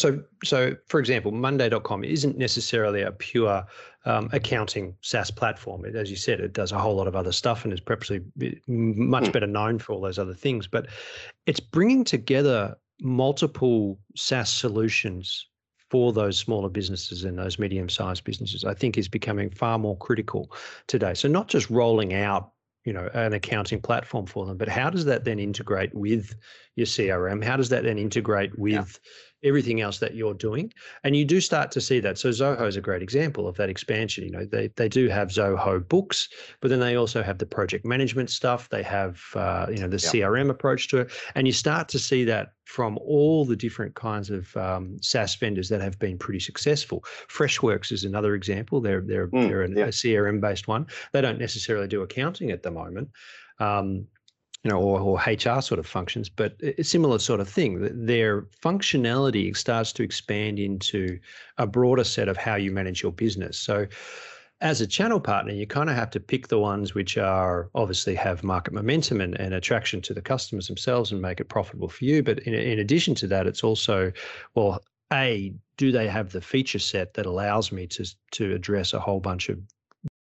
so, 0.00 0.22
so 0.44 0.76
for 0.86 0.98
example, 0.98 1.30
Monday.com 1.30 2.04
isn't 2.04 2.38
necessarily 2.38 3.02
a 3.02 3.12
pure 3.12 3.64
um, 4.04 4.28
accounting 4.32 4.96
SaaS 5.02 5.30
platform. 5.30 5.84
It, 5.84 5.94
as 5.94 6.10
you 6.10 6.16
said, 6.16 6.40
it 6.40 6.52
does 6.52 6.72
a 6.72 6.78
whole 6.78 6.96
lot 6.96 7.06
of 7.06 7.14
other 7.14 7.32
stuff 7.32 7.64
and 7.64 7.72
is 7.72 7.80
perhaps 7.80 8.10
much 8.66 9.26
hmm. 9.26 9.32
better 9.32 9.46
known 9.46 9.78
for 9.78 9.92
all 9.92 10.00
those 10.00 10.18
other 10.18 10.34
things. 10.34 10.66
But 10.66 10.86
it's 11.46 11.60
bringing 11.60 12.04
together 12.04 12.76
multiple 13.00 13.98
SaaS 14.16 14.50
solutions 14.50 15.46
for 15.90 16.12
those 16.12 16.38
smaller 16.38 16.68
businesses 16.68 17.24
and 17.24 17.38
those 17.38 17.58
medium-sized 17.58 18.24
businesses. 18.24 18.64
I 18.64 18.74
think 18.74 18.96
is 18.96 19.08
becoming 19.08 19.50
far 19.50 19.78
more 19.78 19.96
critical 19.98 20.52
today. 20.86 21.14
So 21.14 21.28
not 21.28 21.48
just 21.48 21.68
rolling 21.68 22.14
out 22.14 22.52
you 22.84 22.92
know 22.92 23.10
an 23.12 23.34
accounting 23.34 23.80
platform 23.80 24.26
for 24.26 24.46
them 24.46 24.56
but 24.56 24.68
how 24.68 24.88
does 24.88 25.04
that 25.04 25.24
then 25.24 25.38
integrate 25.38 25.94
with 25.94 26.34
your 26.76 26.86
crm 26.86 27.44
how 27.44 27.56
does 27.56 27.68
that 27.68 27.84
then 27.84 27.98
integrate 27.98 28.58
with 28.58 28.98
everything 29.42 29.80
else 29.80 29.98
that 29.98 30.14
you're 30.14 30.34
doing. 30.34 30.72
And 31.04 31.16
you 31.16 31.24
do 31.24 31.40
start 31.40 31.70
to 31.72 31.80
see 31.80 32.00
that. 32.00 32.18
So 32.18 32.28
Zoho 32.30 32.66
is 32.66 32.76
a 32.76 32.80
great 32.80 33.02
example 33.02 33.48
of 33.48 33.56
that 33.56 33.68
expansion. 33.68 34.24
You 34.24 34.30
know, 34.30 34.44
they 34.44 34.68
they 34.76 34.88
do 34.88 35.08
have 35.08 35.28
Zoho 35.28 35.86
books, 35.86 36.28
but 36.60 36.68
then 36.68 36.80
they 36.80 36.96
also 36.96 37.22
have 37.22 37.38
the 37.38 37.46
project 37.46 37.84
management 37.84 38.30
stuff. 38.30 38.68
They 38.68 38.82
have 38.82 39.22
uh, 39.34 39.66
you 39.70 39.78
know 39.78 39.88
the 39.88 39.96
yeah. 40.14 40.26
CRM 40.26 40.50
approach 40.50 40.88
to 40.88 40.98
it, 40.98 41.12
and 41.34 41.46
you 41.46 41.52
start 41.52 41.88
to 41.90 41.98
see 41.98 42.24
that 42.24 42.52
from 42.64 42.98
all 42.98 43.44
the 43.44 43.56
different 43.56 43.94
kinds 43.96 44.30
of 44.30 44.56
um, 44.56 44.96
SaaS 45.02 45.34
vendors 45.34 45.68
that 45.68 45.80
have 45.80 45.98
been 45.98 46.16
pretty 46.16 46.38
successful. 46.40 47.02
Freshworks 47.28 47.90
is 47.90 48.04
another 48.04 48.34
example. 48.34 48.80
They're 48.80 49.00
they're 49.00 49.28
mm, 49.28 49.48
they're 49.48 49.66
yeah. 49.66 49.84
a 49.86 49.88
CRM 49.88 50.40
based 50.40 50.68
one. 50.68 50.86
They 51.12 51.20
don't 51.20 51.38
necessarily 51.38 51.88
do 51.88 52.02
accounting 52.02 52.50
at 52.50 52.62
the 52.62 52.70
moment. 52.70 53.10
Um, 53.58 54.06
you 54.64 54.70
know, 54.70 54.78
or, 54.78 55.00
or 55.00 55.18
HR 55.18 55.62
sort 55.62 55.78
of 55.78 55.86
functions, 55.86 56.28
but 56.28 56.54
a 56.60 56.84
similar 56.84 57.18
sort 57.18 57.40
of 57.40 57.48
thing. 57.48 57.88
Their 58.04 58.42
functionality 58.62 59.56
starts 59.56 59.92
to 59.94 60.02
expand 60.02 60.58
into 60.58 61.18
a 61.56 61.66
broader 61.66 62.04
set 62.04 62.28
of 62.28 62.36
how 62.36 62.56
you 62.56 62.70
manage 62.70 63.02
your 63.02 63.12
business. 63.12 63.58
So, 63.58 63.86
as 64.62 64.82
a 64.82 64.86
channel 64.86 65.20
partner, 65.20 65.54
you 65.54 65.66
kind 65.66 65.88
of 65.88 65.96
have 65.96 66.10
to 66.10 66.20
pick 66.20 66.48
the 66.48 66.58
ones 66.58 66.94
which 66.94 67.16
are 67.16 67.70
obviously 67.74 68.14
have 68.16 68.44
market 68.44 68.74
momentum 68.74 69.22
and, 69.22 69.40
and 69.40 69.54
attraction 69.54 70.02
to 70.02 70.12
the 70.12 70.20
customers 70.20 70.66
themselves 70.66 71.10
and 71.12 71.22
make 71.22 71.40
it 71.40 71.48
profitable 71.48 71.88
for 71.88 72.04
you. 72.04 72.22
But 72.22 72.40
in, 72.40 72.52
in 72.52 72.78
addition 72.78 73.14
to 73.16 73.26
that, 73.28 73.46
it's 73.46 73.64
also, 73.64 74.12
well, 74.54 74.82
a 75.10 75.54
do 75.78 75.90
they 75.90 76.08
have 76.08 76.32
the 76.32 76.42
feature 76.42 76.78
set 76.78 77.14
that 77.14 77.24
allows 77.24 77.72
me 77.72 77.86
to 77.86 78.04
to 78.32 78.54
address 78.54 78.92
a 78.92 79.00
whole 79.00 79.20
bunch 79.20 79.48
of 79.48 79.58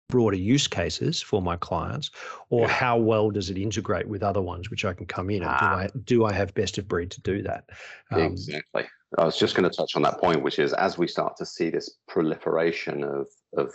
broader 0.09 0.37
use 0.37 0.67
cases 0.67 1.21
for 1.21 1.43
my 1.43 1.57
clients 1.57 2.11
or 2.49 2.63
yeah. 2.63 2.69
how 2.69 2.97
well 2.97 3.31
does 3.31 3.51
it 3.51 3.59
integrate 3.59 4.09
with 4.09 4.23
other 4.23 4.41
ones 4.41 4.71
which 4.71 4.87
i 4.87 4.93
can 4.95 5.05
come 5.05 5.29
in 5.29 5.43
and 5.43 5.51
ah. 5.51 5.59
do 5.59 5.67
i 5.67 5.91
do 6.05 6.25
i 6.25 6.33
have 6.33 6.53
best 6.55 6.79
of 6.79 6.89
breed 6.89 7.11
to 7.11 7.21
do 7.21 7.43
that 7.43 7.65
um, 8.11 8.21
exactly 8.21 8.85
i 9.19 9.25
was 9.25 9.39
just 9.39 9.55
going 9.55 9.69
to 9.69 9.77
touch 9.77 9.97
on 9.97 10.03
that 10.03 10.19
point 10.19 10.43
which 10.43 10.59
is 10.59 10.73
as 10.73 10.97
we 10.97 11.07
start 11.07 11.37
to 11.37 11.45
see 11.45 11.69
this 11.69 11.91
proliferation 12.09 13.05
of 13.05 13.27
of 13.59 13.75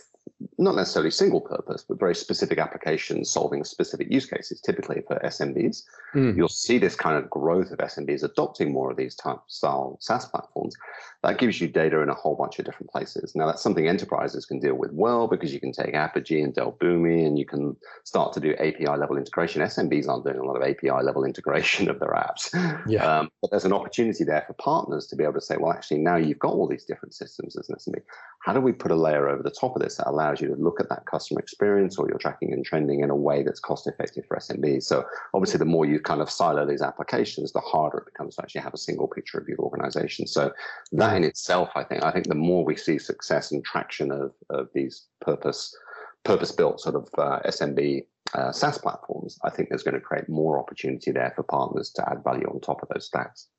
not 0.57 0.75
necessarily 0.75 1.11
single 1.11 1.41
purpose, 1.41 1.85
but 1.87 1.99
very 1.99 2.15
specific 2.15 2.57
applications 2.57 3.29
solving 3.29 3.63
specific 3.63 4.11
use 4.11 4.25
cases, 4.25 4.61
typically 4.61 5.01
for 5.07 5.19
SMBs. 5.23 5.83
Mm. 6.13 6.35
You'll 6.35 6.47
see 6.47 6.77
this 6.77 6.95
kind 6.95 7.17
of 7.17 7.29
growth 7.29 7.71
of 7.71 7.79
SMBs 7.79 8.23
adopting 8.23 8.71
more 8.71 8.91
of 8.91 8.97
these 8.97 9.15
type 9.15 9.39
style 9.47 9.97
SaaS 9.99 10.25
platforms. 10.25 10.75
That 11.23 11.37
gives 11.37 11.59
you 11.61 11.67
data 11.67 12.01
in 12.01 12.09
a 12.09 12.13
whole 12.13 12.35
bunch 12.35 12.59
of 12.59 12.65
different 12.65 12.91
places. 12.91 13.33
Now, 13.35 13.47
that's 13.47 13.61
something 13.61 13.87
enterprises 13.87 14.45
can 14.45 14.59
deal 14.59 14.75
with 14.75 14.91
well 14.91 15.27
because 15.27 15.53
you 15.53 15.59
can 15.59 15.71
take 15.71 15.93
Apigee 15.93 16.43
and 16.43 16.53
Dell 16.53 16.77
Boomi 16.79 17.25
and 17.25 17.37
you 17.37 17.45
can 17.45 17.75
start 18.03 18.33
to 18.33 18.39
do 18.39 18.53
API 18.55 18.85
level 18.97 19.17
integration. 19.17 19.61
SMBs 19.61 20.07
aren't 20.07 20.25
doing 20.25 20.39
a 20.39 20.43
lot 20.43 20.55
of 20.55 20.63
API 20.63 21.03
level 21.03 21.23
integration 21.25 21.89
of 21.89 21.99
their 21.99 22.11
apps. 22.11 22.53
Yeah. 22.87 23.05
Um, 23.05 23.29
but 23.41 23.51
there's 23.51 23.65
an 23.65 23.73
opportunity 23.73 24.23
there 24.23 24.43
for 24.45 24.53
partners 24.53 25.07
to 25.07 25.15
be 25.15 25.23
able 25.23 25.33
to 25.35 25.41
say, 25.41 25.57
well, 25.57 25.71
actually, 25.71 25.99
now 25.99 26.15
you've 26.15 26.39
got 26.39 26.53
all 26.53 26.67
these 26.67 26.85
different 26.85 27.13
systems 27.13 27.55
as 27.57 27.69
an 27.69 27.75
SMB. 27.75 28.01
How 28.43 28.53
do 28.53 28.59
we 28.59 28.73
put 28.73 28.91
a 28.91 28.95
layer 28.95 29.29
over 29.29 29.41
the 29.41 29.51
top 29.51 29.75
of 29.75 29.81
this 29.81 29.95
that 29.95 30.07
allows 30.13 30.39
you 30.39 30.47
to 30.47 30.55
look 30.55 30.79
at 30.79 30.89
that 30.89 31.05
customer 31.05 31.39
experience 31.39 31.97
or 31.97 32.07
your 32.07 32.17
tracking 32.17 32.53
and 32.53 32.65
trending 32.65 33.01
in 33.01 33.09
a 33.09 33.15
way 33.15 33.43
that's 33.43 33.59
cost 33.59 33.87
effective 33.87 34.25
for 34.27 34.37
SMBs. 34.37 34.83
So 34.83 35.05
obviously, 35.33 35.57
the 35.57 35.65
more 35.65 35.85
you 35.85 35.99
kind 35.99 36.21
of 36.21 36.29
silo 36.29 36.65
these 36.65 36.81
applications, 36.81 37.51
the 37.51 37.59
harder 37.59 37.99
it 37.99 38.05
becomes 38.05 38.35
to 38.35 38.43
actually 38.43 38.61
have 38.61 38.73
a 38.73 38.77
single 38.77 39.07
picture 39.07 39.37
of 39.37 39.47
your 39.47 39.59
organization. 39.59 40.27
So 40.27 40.53
that 40.93 41.15
in 41.17 41.23
itself, 41.23 41.69
I 41.75 41.83
think, 41.83 42.03
I 42.03 42.11
think 42.11 42.27
the 42.27 42.35
more 42.35 42.63
we 42.63 42.75
see 42.75 42.99
success 42.99 43.51
and 43.51 43.63
traction 43.63 44.11
of, 44.11 44.31
of 44.49 44.69
these 44.73 45.07
purpose 45.21 45.75
purpose 46.23 46.51
built 46.51 46.79
sort 46.79 46.95
of 46.95 47.09
uh, 47.17 47.39
SMB 47.45 48.05
uh, 48.33 48.51
SaaS 48.51 48.77
platforms, 48.77 49.37
I 49.43 49.49
think 49.49 49.69
there's 49.69 49.83
going 49.83 49.95
to 49.95 49.99
create 49.99 50.29
more 50.29 50.57
opportunity 50.57 51.11
there 51.11 51.33
for 51.35 51.43
partners 51.43 51.91
to 51.95 52.09
add 52.09 52.23
value 52.23 52.47
on 52.47 52.61
top 52.61 52.81
of 52.81 52.89
those 52.93 53.05
stacks. 53.05 53.49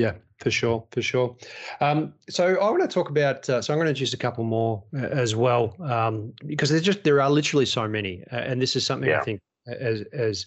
Yeah, 0.00 0.12
for 0.38 0.50
sure, 0.50 0.86
for 0.92 1.02
sure. 1.02 1.36
Um, 1.82 2.14
so 2.30 2.56
I 2.56 2.70
want 2.70 2.80
to 2.80 2.88
talk 2.88 3.10
about. 3.10 3.48
Uh, 3.50 3.60
so 3.60 3.74
I'm 3.74 3.78
going 3.78 3.84
to 3.84 3.90
introduce 3.90 4.14
a 4.14 4.16
couple 4.16 4.44
more 4.44 4.82
uh, 4.96 5.08
as 5.08 5.36
well, 5.36 5.76
um, 5.82 6.32
because 6.46 6.70
there's 6.70 6.82
just 6.82 7.04
there 7.04 7.20
are 7.20 7.28
literally 7.28 7.66
so 7.66 7.86
many, 7.86 8.24
uh, 8.32 8.36
and 8.36 8.62
this 8.62 8.76
is 8.76 8.86
something 8.86 9.10
yeah. 9.10 9.20
I 9.20 9.24
think 9.24 9.42
as 9.66 10.00
as 10.14 10.46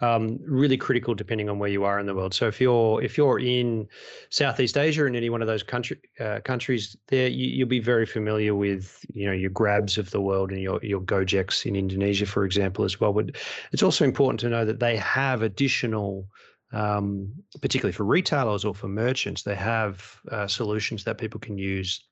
um, 0.00 0.38
really 0.42 0.78
critical 0.78 1.14
depending 1.14 1.50
on 1.50 1.58
where 1.58 1.68
you 1.68 1.84
are 1.84 2.00
in 2.00 2.06
the 2.06 2.14
world. 2.14 2.32
So 2.32 2.48
if 2.48 2.62
you're 2.62 3.02
if 3.02 3.18
you're 3.18 3.38
in 3.38 3.86
Southeast 4.30 4.78
Asia 4.78 5.04
in 5.04 5.14
any 5.14 5.28
one 5.28 5.42
of 5.42 5.48
those 5.48 5.62
country 5.62 5.98
uh, 6.18 6.40
countries, 6.42 6.96
there 7.08 7.28
you, 7.28 7.66
will 7.66 7.68
be 7.68 7.80
very 7.80 8.06
familiar 8.06 8.54
with 8.54 9.04
you 9.12 9.26
know 9.26 9.32
your 9.32 9.50
Grabs 9.50 9.98
of 9.98 10.12
the 10.12 10.20
world 10.22 10.50
and 10.50 10.62
your 10.62 10.82
your 10.82 11.02
Gojeks 11.02 11.66
in 11.66 11.76
Indonesia, 11.76 12.24
for 12.24 12.46
example, 12.46 12.86
as 12.86 12.98
well. 12.98 13.12
But 13.12 13.36
it's 13.72 13.82
also 13.82 14.06
important 14.06 14.40
to 14.40 14.48
know 14.48 14.64
that 14.64 14.80
they 14.80 14.96
have 14.96 15.42
additional 15.42 16.26
um, 16.74 17.32
particularly 17.60 17.92
for 17.92 18.04
retailers 18.04 18.64
or 18.64 18.74
for 18.74 18.88
merchants, 18.88 19.42
they 19.42 19.54
have 19.54 20.20
uh, 20.30 20.46
solutions 20.46 21.04
that 21.04 21.18
people 21.18 21.40
can 21.40 21.56
use 21.56 22.04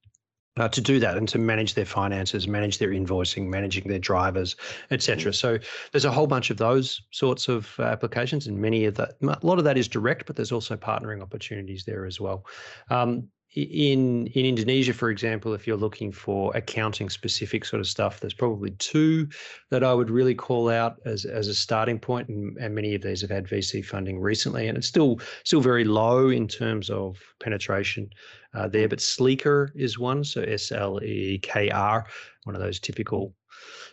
uh, 0.59 0.69
to 0.69 0.81
do 0.81 1.01
that 1.01 1.17
and 1.17 1.29
to 1.29 1.39
manage 1.39 1.75
their 1.75 1.87
finances, 1.87 2.47
manage 2.47 2.79
their 2.79 2.91
invoicing, 2.91 3.49
managing 3.49 3.89
their 3.89 3.99
drivers, 3.99 4.55
etc. 4.91 5.33
Mm. 5.33 5.35
So 5.35 5.59
there's 5.91 6.05
a 6.05 6.11
whole 6.11 6.27
bunch 6.27 6.51
of 6.51 6.59
those 6.59 7.03
sorts 7.11 7.49
of 7.49 7.75
uh, 7.79 7.85
applications, 7.85 8.47
and 8.47 8.59
many 8.59 8.85
of 8.85 8.95
that, 8.97 9.15
a 9.23 9.47
lot 9.47 9.59
of 9.59 9.65
that 9.65 9.79
is 9.79 9.89
direct, 9.89 10.27
but 10.27 10.37
there's 10.37 10.53
also 10.53 10.77
partnering 10.77 11.23
opportunities 11.23 11.85
there 11.85 12.05
as 12.05 12.21
well. 12.21 12.47
Um, 12.91 13.29
in 13.55 14.27
in 14.29 14.47
Indonesia, 14.47 14.95
for 14.95 15.11
example, 15.11 15.53
if 15.53 15.67
you're 15.67 15.77
looking 15.77 16.11
for 16.11 16.55
accounting 16.57 17.11
specific 17.11 17.65
sort 17.65 17.81
of 17.81 17.87
stuff, 17.87 18.21
there's 18.21 18.35
probably 18.35 18.71
two 18.73 19.29
that 19.71 19.85
I 19.85 19.93
would 19.93 20.11
really 20.11 20.35
call 20.35 20.71
out 20.71 20.97
as 21.05 21.25
as 21.25 21.49
a 21.49 21.55
starting 21.55 21.99
point, 21.99 22.29
and, 22.29 22.57
and 22.59 22.75
many 22.75 22.95
of 22.95 23.03
these 23.03 23.21
have 23.21 23.31
had 23.31 23.47
VC 23.47 23.85
funding 23.85 24.21
recently, 24.21 24.69
and 24.69 24.79
it's 24.79 24.87
still 24.87 25.21
still 25.45 25.61
very 25.61 25.85
low 25.85 26.31
in 26.31 26.49
terms 26.49 26.89
of 26.89 27.19
penetration 27.41 28.09
uh, 28.55 28.69
there. 28.69 28.89
But 28.89 29.01
Sleekr 29.01 29.69
is 29.75 29.99
one, 29.99 30.25
so 30.25 30.43
S 30.43 30.73
L 30.73 31.03
E 31.03 31.39
K 31.43 31.69
R, 31.71 32.07
one 32.45 32.57
of 32.57 32.63
those 32.63 32.81
typical 32.81 33.35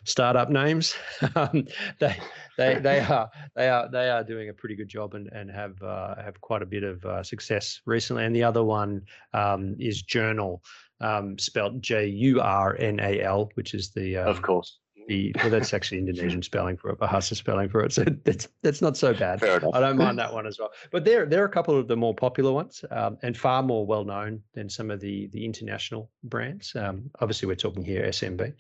startup 0.04 0.50
names. 0.50 0.96
um, 1.36 1.66
they 2.00 2.18
they 2.58 2.80
they 2.80 3.00
are 3.10 3.30
they 3.56 3.70
are 3.70 3.90
they 3.90 4.10
are 4.10 4.24
doing 4.24 4.50
a 4.50 4.54
pretty 4.54 4.76
good 4.76 4.88
job 4.88 5.14
and 5.14 5.28
and 5.32 5.50
have 5.52 5.82
uh, 5.82 6.16
have 6.22 6.40
quite 6.42 6.62
a 6.62 6.66
bit 6.66 6.84
of 6.84 7.04
uh, 7.06 7.24
success 7.24 7.82
recently. 7.86 8.26
And 8.26 8.36
the 8.36 8.44
other 8.44 8.64
one 8.64 9.04
um, 9.34 9.76
is 9.80 10.04
Jurnal, 10.04 10.62
um, 11.02 11.38
spelled 11.38 11.82
J 11.82 12.08
U 12.08 12.42
R 12.42 12.76
N 12.80 13.00
A 13.00 13.22
L, 13.22 13.50
which 13.56 13.74
is 13.74 13.90
the 13.92 14.18
um, 14.18 14.28
of 14.28 14.42
course. 14.42 14.78
The, 15.08 15.34
well, 15.38 15.50
that's 15.50 15.74
actually 15.74 15.98
Indonesian 15.98 16.44
spelling 16.44 16.78
for 16.78 16.92
it, 16.92 17.00
Bahasa 17.00 17.36
spelling 17.36 17.68
for 17.68 17.84
it. 17.84 17.92
So 17.92 18.04
that's 18.26 18.48
that's 18.62 18.80
not 18.80 18.96
so 18.96 19.12
bad. 19.12 19.44
I 19.44 19.80
don't 19.80 19.98
mind 19.98 20.20
that 20.20 20.32
one 20.32 20.46
as 20.46 20.60
well. 20.60 20.70
But 20.92 21.04
there 21.04 21.26
there 21.26 21.42
are 21.42 21.48
a 21.48 21.52
couple 21.52 21.76
of 21.76 21.88
the 21.88 21.98
more 21.98 22.14
popular 22.14 22.52
ones 22.52 22.86
um, 22.92 23.18
and 23.24 23.36
far 23.36 23.64
more 23.64 23.88
well 23.88 24.04
known 24.06 24.44
than 24.54 24.70
some 24.70 24.92
of 24.92 25.00
the 25.00 25.26
the 25.34 25.44
international 25.44 26.12
brands. 26.26 26.76
Um, 26.76 27.10
obviously, 27.22 27.48
we're 27.48 27.56
talking 27.56 27.84
here 27.84 28.04
SMB. 28.04 28.54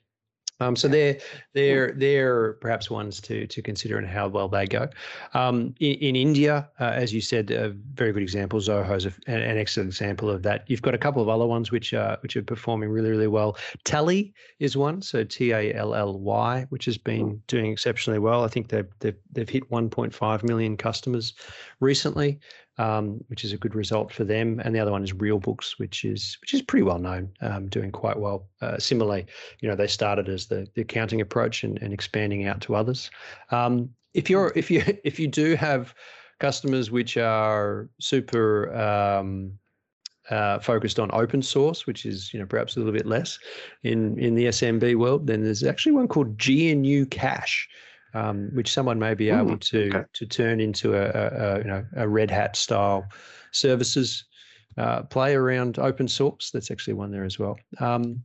Um, 0.60 0.76
so 0.76 0.88
they're 0.88 1.17
they're 1.54 1.93
they're 1.93 2.54
perhaps 2.54 2.89
ones 2.89 3.22
to 3.22 3.48
to 3.48 3.62
consider 3.62 3.98
and 3.98 4.08
how 4.08 4.28
well 4.28 4.48
they 4.48 4.65
go. 4.65 4.89
Um, 5.34 5.74
in, 5.80 5.95
in, 5.95 6.15
India, 6.15 6.69
uh, 6.80 6.91
as 6.95 7.13
you 7.13 7.22
said, 7.22 7.52
a 7.52 7.69
very 7.93 8.12
good 8.12 8.22
example. 8.22 8.60
Zoho 8.60 8.95
is 8.95 9.06
an, 9.06 9.13
an, 9.28 9.58
excellent 9.58 9.89
example 9.89 10.30
of 10.30 10.43
that. 10.43 10.65
You've 10.67 10.82
got 10.82 10.93
a 10.93 10.98
couple 10.98 11.22
of 11.22 11.30
other 11.30 11.45
ones 11.45 11.72
which 11.72 11.93
are 11.93 12.17
which 12.22 12.36
are 12.36 12.43
performing 12.43 12.89
really 12.89 13.10
really 13.10 13.28
well. 13.28 13.58
Tally 13.84 14.34
is 14.60 14.76
one, 14.76 15.02
so 15.02 15.24
T 15.24 15.52
A 15.52 15.74
L 15.74 15.95
L 15.95 16.19
Y, 16.19 16.65
which 16.69 16.86
has 16.86 16.98
been 16.98 17.41
doing 17.48 17.72
exceptionally 17.72 18.19
well. 18.19 18.43
I 18.43 18.48
think 18.48 18.69
they've 18.69 18.89
they've, 19.00 19.17
they've 19.32 19.50
hit 19.50 19.69
1.5 19.69 20.43
million 20.43 20.76
customers 20.76 21.34
recently 21.80 22.39
um, 22.80 23.22
which 23.28 23.44
is 23.44 23.52
a 23.52 23.58
good 23.58 23.76
result 23.76 24.12
for 24.12 24.24
them. 24.24 24.60
And 24.63 24.74
the 24.74 24.80
other 24.80 24.92
one 24.92 25.04
is 25.04 25.13
Real 25.13 25.38
Books, 25.38 25.78
which 25.78 26.06
is 26.06 26.38
which 26.42 26.54
is 26.54 26.62
pretty 26.62 26.84
well 26.84 26.98
known, 26.98 27.30
um, 27.42 27.68
doing 27.68 27.92
quite 27.92 28.18
well. 28.18 28.48
Uh, 28.62 28.80
similarly, 28.80 29.28
you 29.60 29.70
know, 29.70 29.76
they 29.76 29.86
started 29.86 30.30
as 30.30 30.48
the, 30.48 30.65
the 30.74 30.82
accounting 30.82 31.22
approach 31.22 31.63
and, 31.63 31.78
and 31.82 31.94
expanding 31.94 32.48
out 32.48 32.62
to 32.62 32.76
others. 32.76 33.12
Um, 33.52 33.89
if 34.13 34.30
you're 34.30 34.54
if 34.56 34.72
you 34.72 34.82
if 35.04 35.20
you 35.20 35.28
do 35.28 35.56
have 35.56 35.94
customers 36.39 36.89
which 36.89 37.18
are 37.18 37.89
super 38.00 38.74
um, 38.74 39.52
uh, 40.30 40.60
focused 40.60 41.00
on 41.00 41.10
open 41.12 41.42
source, 41.42 41.86
which 41.86 42.06
is 42.06 42.34
you 42.34 42.39
know 42.39 42.46
perhaps 42.46 42.78
a 42.78 42.80
little 42.80 42.94
bit 42.94 43.06
less 43.06 43.38
in 43.84 44.18
in 44.18 44.36
the 44.36 44.46
SMB 44.46 44.96
world, 44.96 45.28
then 45.28 45.44
there's 45.44 45.63
actually 45.63 45.92
one 45.92 46.08
called 46.08 46.38
GnuCash 46.38 47.68
um, 48.13 48.50
which 48.54 48.72
someone 48.72 49.00
may 49.00 49.13
be 49.13 49.30
able 49.30 49.58
to 49.58 49.89
okay. 49.89 50.04
to 50.13 50.26
turn 50.26 50.60
into 50.60 50.95
a, 50.95 51.06
a, 51.06 51.56
a, 51.56 51.58
you 51.60 51.63
know 51.65 51.86
a 51.95 52.08
Red 52.08 52.32
Hat 52.32 52.56
style 52.56 53.06
services 53.52 54.26
uh, 54.78 55.04
play 55.04 55.36
around 55.36 55.80
open 55.80 56.08
source. 56.08 56.52
That's 56.52 56.72
actually 56.72 56.93
one 56.93 57.12
there 57.12 57.26
as 57.26 57.39
well. 57.39 57.58
Um, 57.80 58.24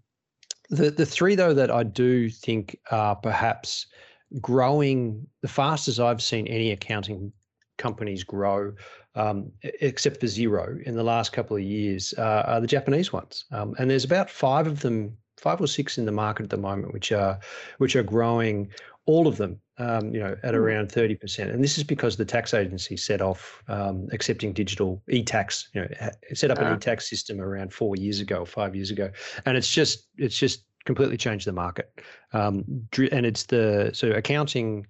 the 0.71 0.91
the 0.91 1.07
three 1.07 1.35
though 1.35 1.55
that 1.55 1.71
I 1.71 1.83
do 1.83 2.31
think 2.31 2.79
are 2.91 3.17
perhaps 3.17 3.87
growing 4.41 5.27
the 5.43 5.49
fastest 5.49 6.01
I've 6.01 6.23
seen 6.23 6.47
any 6.49 6.73
accounting 6.73 7.33
companies 7.79 8.25
grow, 8.25 8.73
um, 9.15 9.51
except 9.63 10.21
for 10.21 10.27
Xero 10.27 10.83
in 10.83 10.95
the 10.95 11.03
last 11.03 11.33
couple 11.33 11.57
of 11.57 11.63
years, 11.63 12.15
uh, 12.19 12.45
are 12.47 12.61
the 12.61 12.67
Japanese 12.67 13.13
ones. 13.13 13.45
Um, 13.53 13.75
and 13.79 13.91
there's 13.91 14.05
about 14.05 14.31
five 14.31 14.67
of 14.67 14.81
them, 14.81 15.17
five 15.37 15.61
or 15.61 15.67
six 15.67 15.99
in 15.99 16.05
the 16.05 16.13
market 16.13 16.45
at 16.45 16.51
the 16.51 16.57
moment, 16.57 16.93
which 16.93 17.13
are 17.13 17.39
which 17.79 17.97
are 17.97 18.03
growing. 18.03 18.71
All 19.07 19.27
of 19.27 19.37
them 19.37 19.61
um, 19.79 20.15
you 20.15 20.21
know, 20.21 20.37
at 20.43 20.55
hmm. 20.55 20.61
around 20.61 20.89
30%. 20.89 21.53
And 21.53 21.63
this 21.63 21.79
is 21.79 21.85
because 21.85 22.17
the 22.17 22.25
tax 22.25 22.55
agency 22.55 22.97
set 22.97 23.21
off 23.21 23.63
um, 23.69 24.09
accepting 24.13 24.53
digital 24.53 25.03
e-tax, 25.09 25.69
you 25.75 25.83
know, 25.83 25.89
set 26.33 26.51
up 26.51 26.59
an 26.59 26.65
uh-huh. 26.65 26.77
e-tax 26.77 27.09
system 27.09 27.41
around 27.41 27.73
four 27.73 27.97
years 27.97 28.21
ago, 28.21 28.45
five 28.45 28.75
years 28.75 28.91
ago. 28.91 29.11
And 29.47 29.57
it's 29.57 29.71
just, 29.71 30.09
it's 30.17 30.39
just 30.39 30.65
completely 30.85 31.17
changed 31.17 31.47
the 31.47 31.53
market. 31.53 31.91
Um, 32.33 32.65
and 33.11 33.27
it's 33.27 33.45
the, 33.45 33.91
so 33.95 34.11
accounting 34.11 34.87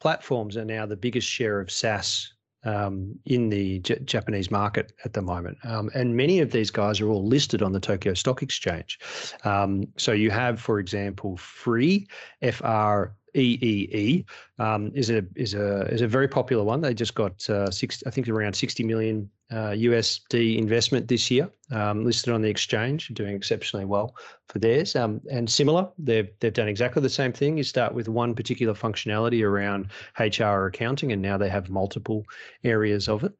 platforms 0.00 0.56
are 0.56 0.64
now 0.64 0.86
the 0.86 0.96
biggest 0.96 1.28
share 1.28 1.60
of 1.60 1.70
SaaS 1.70 2.32
um, 2.64 3.18
in 3.24 3.48
the 3.48 3.78
J- 3.80 4.00
Japanese 4.04 4.50
market 4.50 4.92
at 5.04 5.12
the 5.12 5.22
moment. 5.22 5.58
Um, 5.64 5.90
and 5.94 6.16
many 6.16 6.40
of 6.40 6.50
these 6.50 6.70
guys 6.70 7.00
are 7.00 7.08
all 7.08 7.26
listed 7.26 7.62
on 7.62 7.72
the 7.72 7.80
Tokyo 7.80 8.14
Stock 8.14 8.42
Exchange. 8.42 8.98
Um, 9.44 9.84
so 9.96 10.12
you 10.12 10.30
have, 10.30 10.60
for 10.60 10.78
example, 10.78 11.36
freee, 11.36 12.06
F 12.42 12.60
R 12.64 13.14
EEE 13.34 14.24
um, 14.58 14.90
is 14.94 15.10
a 15.10 15.24
is 15.36 15.54
a 15.54 15.82
is 15.92 16.00
a 16.00 16.08
very 16.08 16.28
popular 16.28 16.64
one. 16.64 16.80
They 16.80 16.94
just 16.94 17.14
got 17.14 17.48
uh, 17.48 17.70
six, 17.70 18.02
I 18.06 18.10
think 18.10 18.28
around 18.28 18.54
sixty 18.54 18.84
million 18.84 19.30
uh, 19.50 19.70
USD 19.70 20.58
investment 20.58 21.08
this 21.08 21.30
year, 21.30 21.50
um, 21.72 22.04
listed 22.04 22.32
on 22.32 22.42
the 22.42 22.48
exchange, 22.48 23.08
doing 23.08 23.34
exceptionally 23.34 23.84
well 23.84 24.14
for 24.48 24.58
theirs. 24.58 24.94
Um, 24.94 25.20
and 25.30 25.50
similar, 25.50 25.88
they've 25.98 26.30
they've 26.40 26.52
done 26.52 26.68
exactly 26.68 27.02
the 27.02 27.08
same 27.08 27.32
thing. 27.32 27.56
You 27.56 27.64
start 27.64 27.94
with 27.94 28.08
one 28.08 28.34
particular 28.34 28.74
functionality 28.74 29.44
around 29.44 29.88
HR 30.18 30.66
accounting, 30.66 31.12
and 31.12 31.22
now 31.22 31.36
they 31.36 31.48
have 31.48 31.70
multiple 31.70 32.24
areas 32.64 33.08
of 33.08 33.24
it. 33.24 33.32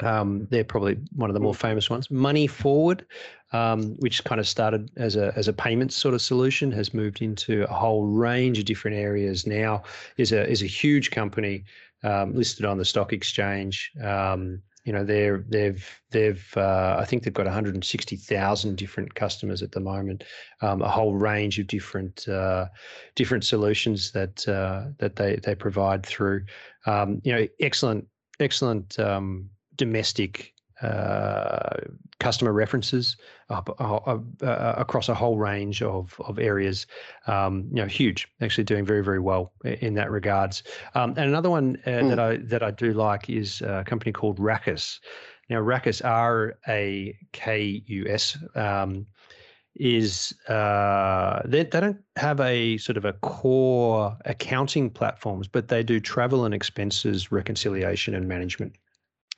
Um, 0.00 0.46
they're 0.50 0.64
probably 0.64 0.98
one 1.14 1.30
of 1.30 1.34
the 1.34 1.40
more 1.40 1.54
famous 1.54 1.90
ones. 1.90 2.10
Money 2.10 2.46
Forward, 2.46 3.04
um, 3.52 3.96
which 3.98 4.22
kind 4.24 4.40
of 4.40 4.48
started 4.48 4.90
as 4.96 5.16
a 5.16 5.32
as 5.36 5.48
a 5.48 5.52
payments 5.52 5.96
sort 5.96 6.14
of 6.14 6.22
solution, 6.22 6.70
has 6.72 6.94
moved 6.94 7.22
into 7.22 7.64
a 7.64 7.74
whole 7.74 8.06
range 8.06 8.58
of 8.58 8.64
different 8.64 8.96
areas. 8.96 9.46
Now 9.46 9.82
is 10.16 10.32
a 10.32 10.48
is 10.48 10.62
a 10.62 10.66
huge 10.66 11.10
company 11.10 11.64
um, 12.02 12.34
listed 12.34 12.64
on 12.64 12.78
the 12.78 12.84
stock 12.84 13.12
exchange. 13.12 13.90
Um, 14.02 14.62
you 14.88 14.92
know 14.94 15.04
they're 15.04 15.44
they've 15.48 16.00
they've 16.12 16.50
uh, 16.56 16.96
I 16.98 17.04
think 17.04 17.22
they've 17.22 17.34
got 17.34 17.44
160,000 17.44 18.76
different 18.76 19.14
customers 19.14 19.62
at 19.62 19.72
the 19.72 19.80
moment, 19.80 20.24
um, 20.62 20.80
a 20.80 20.88
whole 20.88 21.14
range 21.14 21.58
of 21.58 21.66
different 21.66 22.26
uh, 22.26 22.68
different 23.14 23.44
solutions 23.44 24.12
that 24.12 24.48
uh, 24.48 24.86
that 24.96 25.16
they 25.16 25.36
they 25.36 25.54
provide 25.54 26.06
through. 26.06 26.46
Um, 26.86 27.20
you 27.22 27.34
know, 27.34 27.46
excellent 27.60 28.06
excellent 28.40 28.98
um, 28.98 29.50
domestic 29.78 30.52
uh, 30.82 31.76
customer 32.20 32.52
references 32.52 33.16
uh, 33.50 33.62
uh, 33.80 34.18
uh, 34.42 34.74
across 34.76 35.08
a 35.08 35.14
whole 35.14 35.36
range 35.36 35.82
of, 35.82 36.14
of 36.20 36.38
areas. 36.38 36.86
Um, 37.26 37.66
you 37.70 37.82
know, 37.82 37.86
huge, 37.86 38.28
actually 38.40 38.64
doing 38.64 38.84
very 38.84 39.02
very 39.02 39.18
well 39.18 39.52
in 39.64 39.94
that 39.94 40.10
regards. 40.10 40.62
Um, 40.94 41.10
and 41.16 41.28
another 41.28 41.50
one 41.50 41.78
mm. 41.86 42.08
that 42.08 42.20
I 42.20 42.36
that 42.36 42.62
I 42.62 42.70
do 42.70 42.92
like 42.92 43.28
is 43.30 43.62
a 43.62 43.82
company 43.84 44.12
called 44.12 44.38
Rakus. 44.38 45.00
Now, 45.50 45.60
Rakus 45.62 46.04
R 46.04 46.58
A 46.68 47.16
K 47.32 47.82
U 47.86 48.06
S. 48.08 48.38
Um, 48.54 49.06
is 49.80 50.34
uh, 50.48 51.40
they, 51.44 51.62
they 51.62 51.80
don't 51.80 52.02
have 52.16 52.40
a 52.40 52.78
sort 52.78 52.96
of 52.96 53.04
a 53.04 53.12
core 53.12 54.16
accounting 54.24 54.90
platforms, 54.90 55.46
but 55.46 55.68
they 55.68 55.84
do 55.84 56.00
travel 56.00 56.44
and 56.44 56.52
expenses 56.52 57.30
reconciliation 57.30 58.12
and 58.14 58.26
management. 58.26 58.74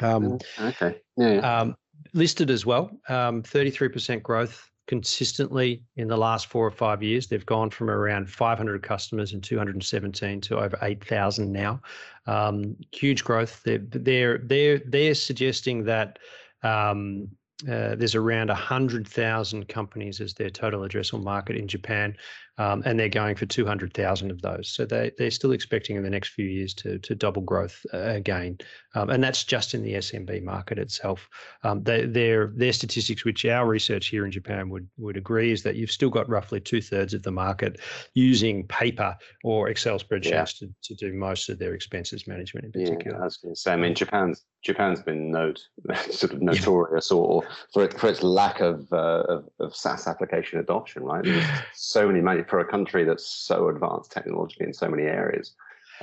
Um, 0.01 0.39
oh, 0.59 0.67
okay. 0.69 1.01
Yeah. 1.17 1.39
Um, 1.39 1.77
listed 2.13 2.51
as 2.51 2.67
well, 2.67 2.91
um, 3.09 3.43
33% 3.43 4.23
growth 4.23 4.71
consistently 4.87 5.85
in 5.97 6.09
the 6.09 6.17
last 6.17 6.49
four 6.49 6.67
or 6.67 6.71
five 6.71 7.03
years. 7.03 7.29
They've 7.29 7.47
gone 7.47 7.71
from 7.71 7.91
around 7.91 8.29
500 8.29 8.83
customers 8.83 9.33
in 9.33 9.41
217 9.41 10.41
to 10.41 10.59
over 10.59 10.77
8,000 10.83 11.53
now. 11.53 11.81
Um, 12.27 12.77
huge 12.93 13.23
growth. 13.23 13.63
They're, 13.65 13.79
they're, 13.79 14.39
they're, 14.39 14.81
they're 14.85 15.15
suggesting 15.15 15.85
that 15.85 16.19
um, 16.65 17.29
uh, 17.69 17.95
there's 17.97 18.15
around 18.15 18.49
100,000 18.49 19.69
companies 19.69 20.21
as 20.21 20.35
their 20.35 20.51
total 20.51 20.81
addressable 20.81 21.23
market 21.23 21.57
in 21.57 21.69
Japan, 21.69 22.17
um, 22.59 22.83
and 22.85 22.99
they're 22.99 23.09
going 23.09 23.37
for 23.37 23.47
200,000 23.47 24.31
of 24.31 24.43
those. 24.43 24.69
So 24.69 24.85
they, 24.85 25.13
they're 25.19 25.31
still 25.31 25.53
expecting 25.53 25.97
in 25.97 26.03
the 26.03 26.11
next 26.11 26.31
few 26.31 26.45
years 26.45 26.75
to, 26.75 26.99
to 26.99 27.15
double 27.15 27.43
growth 27.43 27.85
uh, 27.95 27.99
again. 27.99 28.59
Um, 28.95 29.11
and 29.11 29.23
that's 29.23 29.45
just 29.45 29.75
in 29.75 29.83
the 29.83 29.95
SMB 29.95 30.43
market 30.43 30.79
itself. 30.79 31.29
Um, 31.63 31.83
they, 31.83 32.07
their, 32.07 32.53
their 32.55 32.73
statistics, 32.73 33.25
which 33.25 33.45
our 33.47 33.67
research 33.67 34.09
here 34.09 34.25
in 34.25 34.31
Japan 34.31 34.69
would, 34.71 34.89
would 34.99 35.17
agree, 35.17 35.53
is 35.53 35.63
that 35.63 35.77
you've 35.77 35.91
still 35.91 36.11
got 36.11 36.29
roughly 36.29 36.61
two 36.61 36.83
thirds 36.83 37.15
of 37.15 37.23
the 37.23 37.31
market 37.31 37.81
using 38.15 38.67
paper 38.67 39.17
or 39.45 39.69
Excel 39.69 39.99
spreadsheets 39.99 40.31
yeah. 40.31 40.45
to, 40.45 40.69
to 40.83 40.95
do 40.95 41.13
most 41.13 41.49
of 41.49 41.59
their 41.59 41.75
expenses 41.75 42.27
management 42.27 42.67
in 42.67 42.73
particular. 42.73 43.17
Yeah, 43.17 43.23
I 43.23 43.25
was 43.25 43.37
going 43.39 43.55
to 43.55 43.61
say, 43.61 43.73
I 43.73 43.77
mean, 43.77 43.95
Japan's 43.95 44.45
Japan's 44.63 45.03
been 45.03 45.31
note, 45.31 45.61
sort 46.11 46.33
of 46.33 46.43
notorious 46.43 47.11
or 47.11 47.43
for, 47.73 47.89
for 47.91 48.09
its 48.09 48.23
lack 48.23 48.61
of, 48.61 48.93
uh, 48.93 49.25
of, 49.29 49.49
of 49.59 49.75
SaaS 49.75 50.07
application 50.07 50.59
adoption, 50.59 51.03
right? 51.05 51.25
There's 51.25 51.45
so 51.75 52.07
many 52.07 52.21
money 52.21 52.43
for 52.43 52.61
a 52.61 52.65
country 52.65 53.05
that's 53.05 53.27
so 53.27 53.69
advanced 53.69 54.13
technologically 54.13 54.67
in 54.67 54.75
so 54.75 54.89
many 54.89 55.05
areas. 55.05 55.55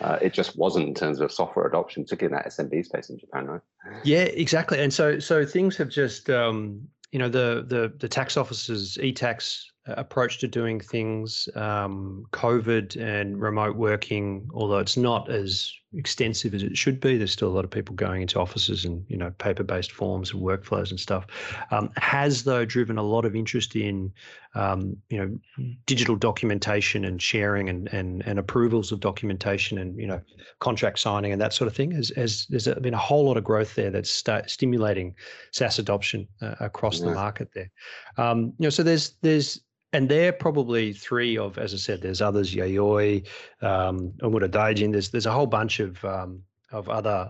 Uh, 0.02 0.20
it 0.22 0.34
just 0.34 0.58
wasn't 0.58 0.88
in 0.88 0.93
terms 0.93 1.20
of 1.20 1.32
software 1.32 1.65
adoption, 1.65 2.04
particularly 2.04 2.36
in 2.36 2.43
that 2.43 2.52
SMB 2.52 2.86
space 2.86 3.10
in 3.10 3.17
Japan, 3.17 3.48
right? 3.48 3.62
Yeah, 4.04 4.24
exactly. 4.24 4.80
And 4.80 4.93
so 4.93 5.17
so 5.17 5.43
things 5.43 5.76
have 5.78 5.89
just 5.89 6.30
um, 6.30 6.88
you 7.12 7.17
know 7.17 7.30
the 7.30 7.65
the 7.67 7.91
the 7.98 8.08
tax 8.08 8.38
offices 8.38 9.00
e-tax 9.02 9.72
approach 9.89 10.39
to 10.39 10.47
doing 10.47 10.80
things, 10.80 11.47
um, 11.56 12.26
COVID 12.32 12.95
and 13.02 13.39
remote 13.39 13.76
working, 13.76 14.50
although 14.54 14.80
it's 14.80 14.97
not 14.97 15.30
as 15.30 15.71
extensive 15.93 16.54
as 16.54 16.63
it 16.63 16.78
should 16.78 17.00
be, 17.00 17.17
there's 17.17 17.32
still 17.32 17.47
a 17.47 17.56
lot 17.56 17.63
of 17.63 17.71
people 17.71 17.95
going 17.95 18.21
into 18.21 18.39
offices 18.39 18.84
and 18.84 19.06
you 19.08 19.17
know 19.17 19.32
paper-based 19.38 19.91
forms 19.91 20.32
and 20.32 20.41
workflows 20.41 20.89
and 20.89 21.00
stuff. 21.00 21.26
Um, 21.71 21.89
has 21.95 22.43
though 22.43 22.65
driven 22.65 22.97
a 22.97 23.04
lot 23.04 23.26
of 23.26 23.36
interest 23.36 23.76
in 23.76 24.12
um, 24.56 24.97
you 25.10 25.17
know 25.17 25.76
digital 25.86 26.15
documentation 26.15 27.06
and 27.06 27.21
sharing 27.21 27.69
and, 27.69 27.88
and 27.93 28.21
and 28.26 28.38
approvals 28.38 28.91
of 28.91 29.00
documentation 29.00 29.78
and 29.78 29.97
you 29.97 30.08
know 30.08 30.21
contract 30.60 31.00
signing 31.00 31.32
and 31.32 31.41
that 31.41 31.54
sort 31.54 31.67
of 31.67 31.76
thing. 31.76 31.93
As, 31.93 32.12
as 32.12 32.45
there's 32.50 32.67
been 32.67 32.93
a 32.93 32.97
whole 32.97 33.26
lot 33.26 33.38
of 33.38 33.43
growth 33.43 33.76
there 33.76 33.89
that's 33.89 34.10
start 34.10 34.50
stimulating 34.50 35.15
SaaS 35.52 35.80
adoption 35.80 36.28
uh, 36.41 36.56
across 36.60 37.00
yeah. 37.00 37.06
the 37.06 37.15
market 37.15 37.50
there. 37.56 37.71
Um, 38.17 38.54
you 38.60 38.65
know, 38.65 38.69
so 38.69 38.84
there's 38.84 39.13
there's 39.21 39.62
and 39.97 40.10
they're 40.10 40.31
probably 40.31 40.93
three 40.93 41.39
of, 41.39 41.57
as 41.57 41.73
I 41.73 41.77
said, 41.77 42.03
there's 42.03 42.21
others, 42.21 42.53
Yayoi, 42.53 43.25
um, 43.63 44.12
Omura 44.21 44.47
Daijin. 44.47 44.91
There's 44.91 45.10
there's 45.10 45.25
a 45.25 45.31
whole 45.31 45.47
bunch 45.47 45.79
of 45.79 46.05
um, 46.05 46.43
of 46.71 46.88
other 46.88 47.27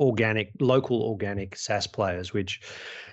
organic, 0.00 0.50
local 0.58 1.02
organic 1.02 1.56
SaaS 1.56 1.86
players, 1.86 2.32
which 2.32 2.62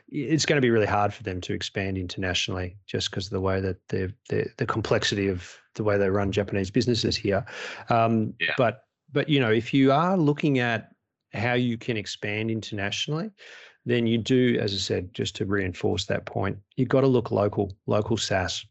it's 0.07 0.45
going 0.45 0.55
to 0.55 0.61
be 0.61 0.69
really 0.69 0.85
hard 0.85 1.13
for 1.13 1.21
them 1.23 1.41
to 1.41 1.53
expand 1.53 1.97
internationally, 1.97 2.77
just 2.85 3.11
because 3.11 3.25
of 3.25 3.31
the 3.31 3.41
way 3.41 3.59
that 3.59 3.85
the 3.89 4.13
the 4.29 4.65
complexity 4.65 5.27
of 5.27 5.53
the 5.75 5.83
way 5.83 5.97
they 5.97 6.09
run 6.09 6.31
Japanese 6.31 6.71
businesses 6.71 7.17
here. 7.17 7.45
Um, 7.89 8.33
yeah. 8.39 8.53
But 8.57 8.85
but 9.11 9.27
you 9.27 9.41
know, 9.41 9.51
if 9.51 9.73
you 9.73 9.91
are 9.91 10.15
looking 10.15 10.59
at 10.59 10.91
how 11.33 11.55
you 11.55 11.77
can 11.77 11.97
expand 11.97 12.49
internationally, 12.49 13.31
then 13.85 14.07
you 14.07 14.17
do, 14.17 14.57
as 14.61 14.73
I 14.73 14.77
said, 14.77 15.13
just 15.13 15.35
to 15.35 15.45
reinforce 15.45 16.05
that 16.05 16.25
point, 16.25 16.57
you've 16.77 16.87
got 16.87 17.01
to 17.01 17.07
look 17.07 17.31
local, 17.31 17.75
local 17.85 18.15
SaaS, 18.15 18.65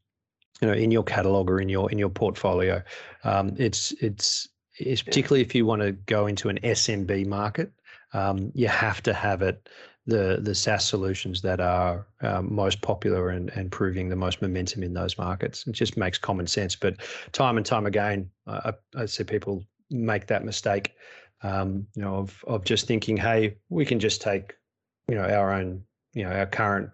you 0.62 0.68
know, 0.68 0.74
in 0.74 0.90
your 0.92 1.02
catalog 1.02 1.50
or 1.50 1.60
in 1.60 1.68
your 1.68 1.90
in 1.90 1.98
your 1.98 2.08
portfolio. 2.08 2.82
Um, 3.24 3.54
it's 3.58 3.92
it's 4.00 4.48
it's 4.78 5.02
particularly 5.02 5.42
if 5.42 5.54
you 5.54 5.66
want 5.66 5.82
to 5.82 5.92
go 5.92 6.26
into 6.26 6.48
an 6.48 6.58
SMB 6.62 7.26
market, 7.26 7.72
um, 8.14 8.52
you 8.54 8.68
have 8.68 9.02
to 9.02 9.12
have 9.12 9.42
it 9.42 9.68
the 10.06 10.38
the 10.40 10.54
SaaS 10.54 10.86
solutions 10.86 11.42
that 11.42 11.60
are 11.60 12.06
um, 12.22 12.54
most 12.54 12.80
popular 12.80 13.30
and, 13.30 13.50
and 13.50 13.70
proving 13.72 14.08
the 14.08 14.16
most 14.16 14.40
momentum 14.40 14.84
in 14.84 14.94
those 14.94 15.18
markets. 15.18 15.66
It 15.66 15.72
just 15.72 15.96
makes 15.96 16.16
common 16.16 16.46
sense. 16.46 16.76
But 16.76 16.96
time 17.32 17.56
and 17.56 17.66
time 17.66 17.86
again, 17.86 18.30
I, 18.46 18.72
I 18.96 19.06
see 19.06 19.24
people 19.24 19.64
make 19.90 20.28
that 20.28 20.44
mistake, 20.44 20.94
um, 21.42 21.86
you 21.96 22.02
know, 22.02 22.16
of 22.16 22.44
of 22.46 22.64
just 22.64 22.86
thinking, 22.86 23.16
hey, 23.16 23.56
we 23.68 23.84
can 23.84 23.98
just 23.98 24.22
take, 24.22 24.54
you 25.08 25.16
know, 25.16 25.24
our 25.24 25.52
own, 25.52 25.82
you 26.14 26.22
know, 26.22 26.30
our 26.30 26.46
current 26.46 26.90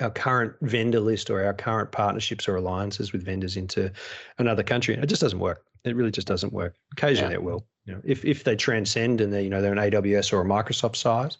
our 0.00 0.10
current 0.10 0.54
vendor 0.62 1.00
list 1.00 1.30
or 1.30 1.44
our 1.44 1.54
current 1.54 1.92
partnerships 1.92 2.48
or 2.48 2.56
alliances 2.56 3.12
with 3.12 3.24
vendors 3.24 3.56
into 3.56 3.90
another 4.38 4.62
country. 4.62 4.94
It 4.94 5.06
just 5.06 5.22
doesn't 5.22 5.38
work. 5.38 5.64
It 5.84 5.94
really 5.96 6.10
just 6.10 6.26
doesn't 6.26 6.52
work. 6.52 6.74
Occasionally 6.92 7.32
yeah. 7.32 7.38
it 7.38 7.42
will. 7.42 7.66
You 7.84 7.94
know, 7.94 8.00
if 8.04 8.24
if 8.24 8.44
they 8.44 8.56
transcend 8.56 9.20
and 9.20 9.32
they 9.32 9.42
you 9.42 9.50
know 9.50 9.60
they're 9.60 9.72
an 9.72 9.78
AWS 9.78 10.32
or 10.32 10.40
a 10.40 10.44
Microsoft 10.44 10.96
size, 10.96 11.36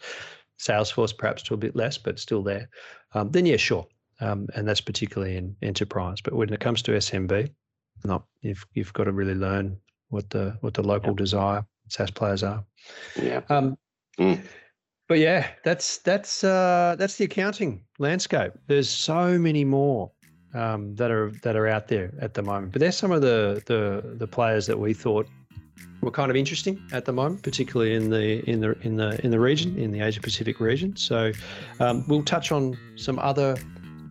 Salesforce 0.59 1.17
perhaps 1.17 1.43
to 1.45 1.55
a 1.55 1.57
bit 1.57 1.75
less, 1.75 1.97
but 1.97 2.19
still 2.19 2.43
there, 2.43 2.69
um, 3.15 3.31
then 3.31 3.47
yeah, 3.47 3.57
sure. 3.57 3.87
Um, 4.21 4.47
and 4.55 4.69
that's 4.69 4.81
particularly 4.81 5.37
in 5.37 5.57
enterprise. 5.63 6.21
But 6.21 6.35
when 6.35 6.53
it 6.53 6.61
comes 6.61 6.83
to 6.83 6.93
SMB, 6.93 7.51
not 8.05 8.25
you've 8.43 8.65
you've 8.75 8.93
got 8.93 9.05
to 9.05 9.13
really 9.13 9.35
learn 9.35 9.79
what 10.09 10.31
the 10.31 10.57
what 10.61 10.75
the 10.75 10.83
local 10.83 11.11
yeah. 11.11 11.17
desire 11.17 11.67
SaaS 11.89 12.11
players 12.11 12.43
are. 12.43 12.65
Yeah. 13.21 13.41
Um, 13.49 13.77
mm. 14.19 14.41
But 15.07 15.19
yeah, 15.19 15.49
that's 15.65 15.99
that's 15.99 16.45
uh, 16.45 16.97
that's 16.99 17.17
the 17.17 17.25
accounting 17.25 17.83
landscape. 17.99 18.53
There's 18.69 18.89
so 18.89 19.39
many 19.39 19.65
more 19.65 20.11
um, 20.55 20.95
that 20.97 21.11
are 21.11 21.31
that 21.43 21.57
are 21.57 21.67
out 21.67 21.89
there 21.89 22.13
at 22.21 22.35
the 22.35 22.43
moment. 22.43 22.73
But 22.73 22.81
there's 22.81 22.97
some 22.97 23.13
of 23.13 23.21
the 23.21 23.63
the 23.67 24.17
the 24.17 24.27
players 24.27 24.67
that 24.67 24.79
we 24.79 24.95
thought 24.95 25.29
were 26.01 26.11
kind 26.11 26.31
of 26.31 26.37
interesting 26.37 26.81
at 26.93 27.05
the 27.05 27.13
moment, 27.13 27.43
particularly 27.43 27.95
in 27.95 28.11
the 28.11 28.49
in 28.49 28.61
the 28.61 28.79
in 28.81 28.97
the 28.97 29.23
in 29.25 29.31
the 29.31 29.41
region, 29.41 29.77
in 29.79 29.91
the 29.91 30.01
Asia 30.01 30.21
Pacific 30.21 30.59
region. 30.61 30.97
So 30.97 31.33
um, 31.81 32.05
we'll 32.09 32.23
touch 32.23 32.51
on 32.53 32.79
some 32.97 33.19
other 33.19 33.57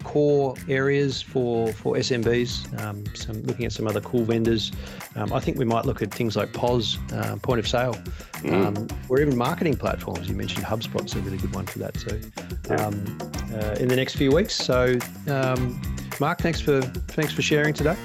core 0.03 0.55
areas 0.67 1.21
for 1.21 1.71
for 1.73 1.95
SMBs. 1.95 2.81
Um, 2.81 3.03
some 3.15 3.41
looking 3.43 3.65
at 3.65 3.71
some 3.71 3.87
other 3.87 4.01
cool 4.01 4.23
vendors. 4.23 4.71
Um, 5.15 5.31
I 5.33 5.39
think 5.39 5.57
we 5.57 5.65
might 5.65 5.85
look 5.85 6.01
at 6.01 6.13
things 6.13 6.35
like 6.35 6.53
POS, 6.53 6.97
uh, 7.13 7.35
point 7.41 7.59
of 7.59 7.67
sale, 7.67 7.95
mm. 8.41 8.91
or 9.09 9.19
even 9.19 9.37
marketing 9.37 9.75
platforms. 9.75 10.27
You 10.27 10.35
mentioned 10.35 10.65
HubSpot's 10.65 11.15
a 11.15 11.19
really 11.19 11.37
good 11.37 11.53
one 11.53 11.65
for 11.65 11.79
that 11.79 11.93
too. 11.93 12.21
Um, 12.69 13.17
uh, 13.53 13.75
in 13.79 13.87
the 13.87 13.95
next 13.95 14.15
few 14.15 14.31
weeks. 14.31 14.55
So, 14.55 14.97
um, 15.27 15.81
Mark, 16.19 16.39
thanks 16.39 16.59
for 16.59 16.81
thanks 16.81 17.33
for 17.33 17.41
sharing 17.41 17.73
today. 17.73 17.95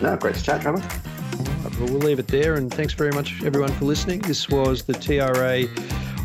No, 0.00 0.16
great 0.16 0.34
to 0.34 0.42
chat, 0.42 0.62
Trevor. 0.62 0.82
Well, 1.78 1.90
we'll 1.90 2.00
leave 2.00 2.18
it 2.18 2.26
there. 2.26 2.54
And 2.54 2.72
thanks 2.72 2.92
very 2.92 3.12
much, 3.12 3.42
everyone, 3.44 3.70
for 3.72 3.84
listening. 3.84 4.20
This 4.20 4.48
was 4.48 4.82
the 4.82 4.94
TRA 4.94 5.66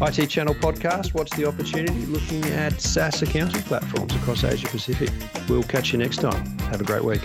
IT 0.01 0.27
Channel 0.29 0.55
podcast. 0.55 1.13
What's 1.13 1.35
the 1.37 1.45
opportunity? 1.45 2.05
Looking 2.07 2.43
at 2.45 2.81
SaaS 2.81 3.21
accounting 3.21 3.61
platforms 3.63 4.13
across 4.15 4.43
Asia 4.43 4.67
Pacific. 4.67 5.09
We'll 5.47 5.63
catch 5.63 5.93
you 5.93 5.99
next 5.99 6.17
time. 6.17 6.45
Have 6.59 6.81
a 6.81 6.83
great 6.83 7.03
week. 7.03 7.21